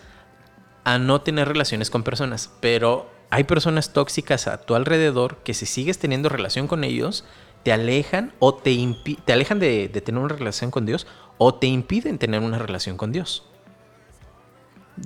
[0.83, 5.65] a no tener relaciones con personas, pero hay personas tóxicas a tu alrededor que si
[5.65, 7.23] sigues teniendo relación con ellos,
[7.63, 8.77] te alejan o te,
[9.23, 13.13] te alejan de tener una relación con Dios o te impiden tener una relación con
[13.13, 13.45] Dios.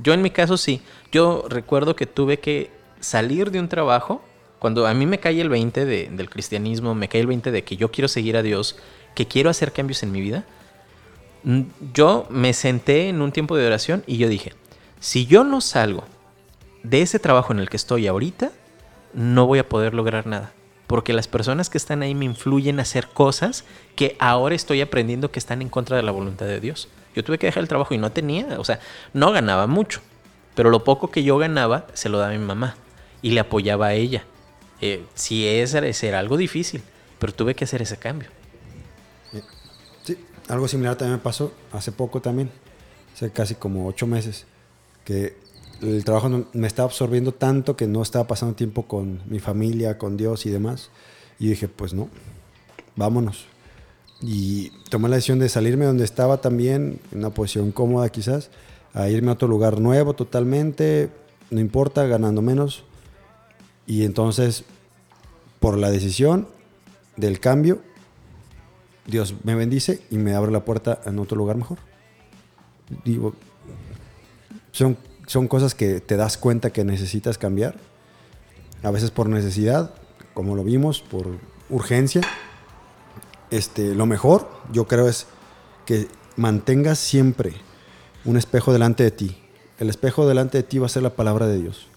[0.02, 0.82] Yo en mi caso sí.
[1.12, 4.22] Yo recuerdo que tuve que salir de un trabajo.
[4.60, 7.64] Cuando a mí me cae el 20 de- del cristianismo, me cae el 20 de
[7.64, 8.78] que yo quiero seguir a Dios,
[9.16, 10.46] que quiero hacer cambios en mi vida.
[11.94, 14.54] Yo me senté en un tiempo de oración y yo dije,
[15.00, 16.04] si yo no salgo
[16.84, 18.52] de ese trabajo en el que estoy ahorita,
[19.14, 20.54] no voy a poder lograr nada.
[20.86, 23.64] Porque las personas que están ahí me influyen a hacer cosas
[23.96, 26.88] que ahora estoy aprendiendo que están en contra de la voluntad de Dios.
[27.16, 28.80] Yo tuve que dejar el trabajo y no tenía, o sea,
[29.14, 30.02] no ganaba mucho.
[30.56, 32.76] Pero lo poco que yo ganaba se lo daba mi mamá
[33.22, 34.24] y le apoyaba a ella.
[34.82, 36.82] Eh, sí, ese era, algo difícil,
[37.20, 38.30] pero tuve que hacer ese cambio.
[40.04, 42.50] Sí, algo similar también me pasó hace poco también,
[43.14, 44.46] hace casi como ocho meses,
[45.06, 45.38] que
[45.82, 50.18] el trabajo me estaba absorbiendo tanto que no estaba pasando tiempo con mi familia, con
[50.18, 50.90] Dios y demás.
[51.40, 52.10] Y dije, pues no,
[52.96, 53.46] vámonos.
[54.22, 58.52] Y tomé la decisión de salirme donde estaba también, en una posición cómoda quizás,
[58.94, 61.10] a irme a otro lugar nuevo totalmente,
[61.50, 62.84] no importa, ganando menos.
[63.88, 64.64] Y entonces,
[65.60, 66.48] por la decisión
[67.18, 67.82] del cambio,
[69.08, 71.80] Dios me bendice y me abre la puerta en otro lugar mejor.
[73.04, 73.34] Digo,
[74.72, 77.76] son, son cosas que te das cuenta que necesitas cambiar.
[78.84, 79.92] A veces por necesidad,
[80.34, 81.28] como lo vimos, por
[81.70, 82.22] urgencia.
[83.52, 85.28] Este, lo mejor, yo creo, es
[85.86, 87.54] que mantengas siempre
[88.26, 89.38] un espejo delante de ti.
[89.78, 91.88] El espejo delante de ti va a ser la palabra de Dios.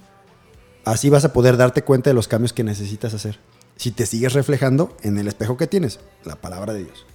[0.85, 3.39] Así vas a poder darte cuenta de los cambios que necesitas hacer.
[3.77, 7.07] Si te sigues reflejando en el espejo que tienes, la palabra de Dios.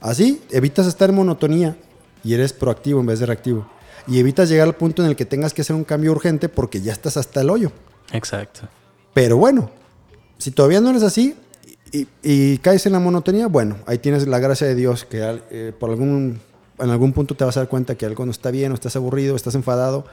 [0.00, 1.76] Así evitas estar en monotonía
[2.24, 3.66] y eres proactivo en vez de reactivo.
[4.06, 6.80] Y evitas llegar al punto en el que tengas que hacer un cambio urgente porque
[6.80, 7.70] ya estás hasta el hoyo.
[8.12, 8.62] Exacto.
[9.14, 9.70] Pero bueno,
[10.38, 11.36] si todavía no eres así
[11.92, 15.90] y, caes en la monotonía, bueno, ahí tienes la gracia de Dios que eh, por
[15.90, 16.40] algún,
[16.78, 18.96] en algún punto te vas a dar cuenta que algo no está bien, o estás
[18.96, 20.06] aburrido, estás enfadado,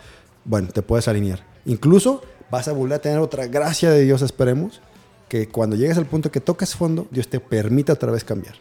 [0.43, 1.45] bueno, te puedes alinear.
[1.65, 2.21] Incluso
[2.51, 4.81] vas a volver a tener otra gracia de Dios, esperemos,
[5.29, 8.55] que cuando llegues al punto que tocas fondo, Dios te permita otra vez cambiar.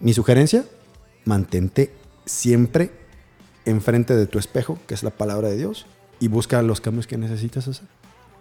[0.00, 0.64] Mi sugerencia,
[1.24, 1.92] mantente
[2.24, 2.90] siempre
[3.66, 5.86] enfrente de tu espejo, que es la palabra de Dios,
[6.18, 7.86] y busca los cambios que necesitas hacer.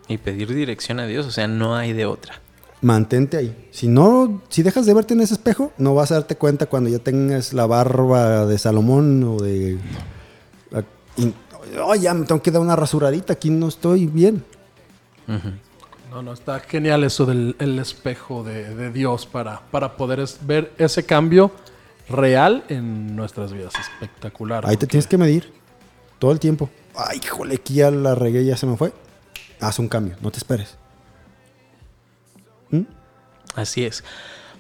[0.07, 2.41] Y pedir dirección a Dios, o sea, no hay de otra.
[2.81, 3.67] Mantente ahí.
[3.71, 6.89] Si no, si dejas de verte en ese espejo, no vas a darte cuenta cuando
[6.89, 9.77] ya tengas la barba de Salomón o de.
[11.17, 11.33] y-
[11.83, 14.43] "Oh, ya me tengo que dar una rasuradita, aquí no estoy bien.
[16.11, 20.39] No, no, está genial eso del el espejo de, de Dios para, para poder es-
[20.45, 21.51] ver ese cambio
[22.09, 23.73] real en nuestras vidas.
[23.79, 24.65] Espectacular.
[24.67, 25.51] Ahí te tienes que medir
[26.19, 26.69] todo el tiempo.
[26.95, 28.93] Ay, híjole, aquí ya la regué, ya se me fue.
[29.59, 30.77] Haz un cambio, no te esperes.
[33.57, 34.03] Así es.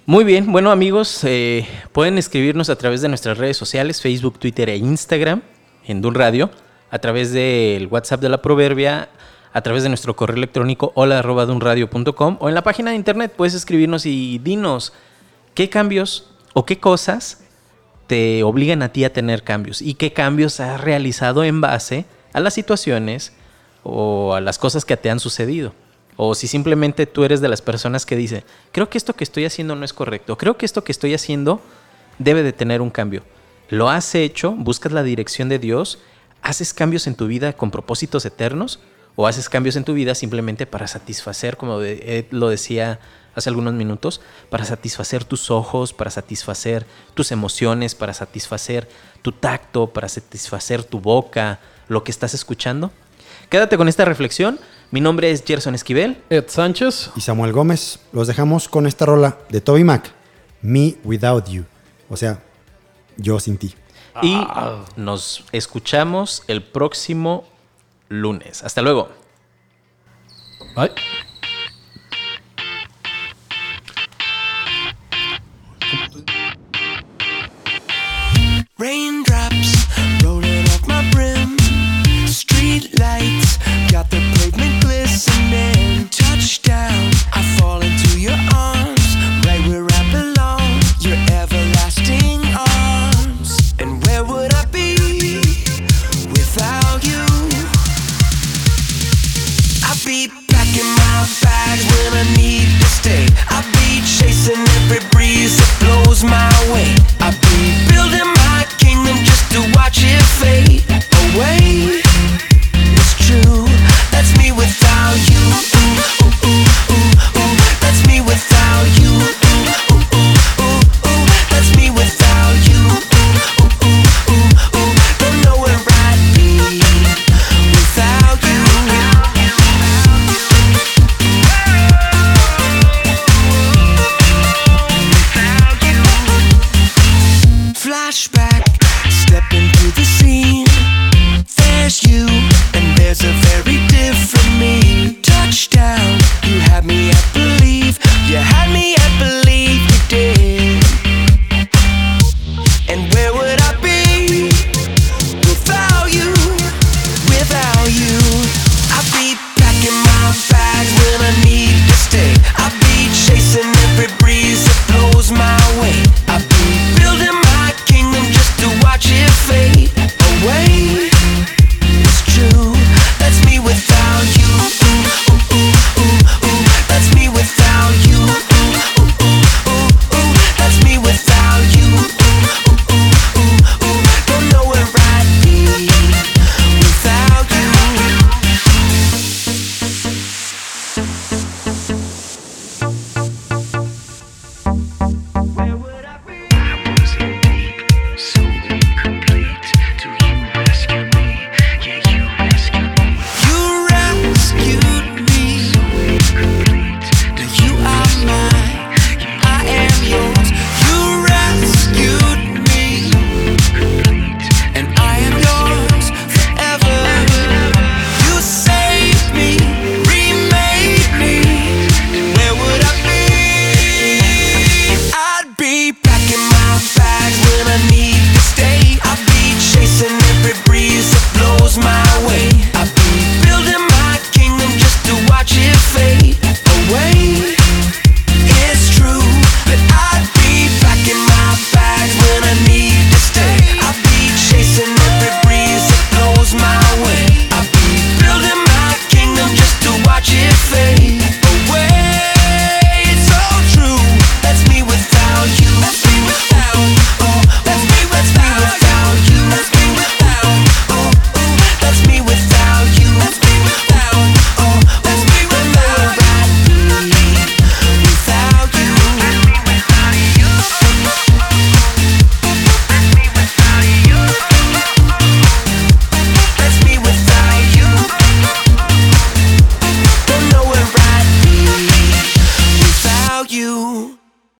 [0.07, 4.69] Muy bien, bueno amigos, eh, pueden escribirnos a través de nuestras redes sociales, Facebook, Twitter
[4.69, 5.43] e Instagram,
[5.85, 6.49] en Dun Radio,
[6.89, 9.09] a través del WhatsApp de la Proverbia,
[9.53, 13.33] a través de nuestro correo electrónico hola arroba dunradio.com o en la página de internet
[13.37, 14.93] puedes escribirnos y dinos
[15.53, 17.43] qué cambios o qué cosas
[18.07, 22.39] te obligan a ti a tener cambios y qué cambios has realizado en base a
[22.39, 23.31] las situaciones
[23.83, 25.73] o a las cosas que te han sucedido.
[26.17, 29.45] O si simplemente tú eres de las personas que dice, creo que esto que estoy
[29.45, 31.61] haciendo no es correcto, creo que esto que estoy haciendo
[32.17, 33.23] debe de tener un cambio.
[33.69, 35.99] Lo has hecho, buscas la dirección de Dios,
[36.41, 38.79] haces cambios en tu vida con propósitos eternos
[39.15, 42.99] o haces cambios en tu vida simplemente para satisfacer, como Ed lo decía
[43.35, 48.87] hace algunos minutos, para satisfacer tus ojos, para satisfacer tus emociones, para satisfacer
[49.21, 52.91] tu tacto, para satisfacer tu boca, lo que estás escuchando.
[53.49, 54.59] Quédate con esta reflexión.
[54.89, 56.23] Mi nombre es Gerson Esquivel.
[56.29, 57.11] Ed Sánchez.
[57.15, 60.13] Y Samuel Gómez, los dejamos con esta rola de Toby Mac,
[60.61, 61.65] Me Without You.
[62.09, 62.41] O sea,
[63.17, 63.75] yo sin ti.
[64.21, 64.39] Y
[64.95, 67.45] nos escuchamos el próximo
[68.07, 68.63] lunes.
[68.63, 69.09] Hasta luego.
[70.75, 70.91] Bye.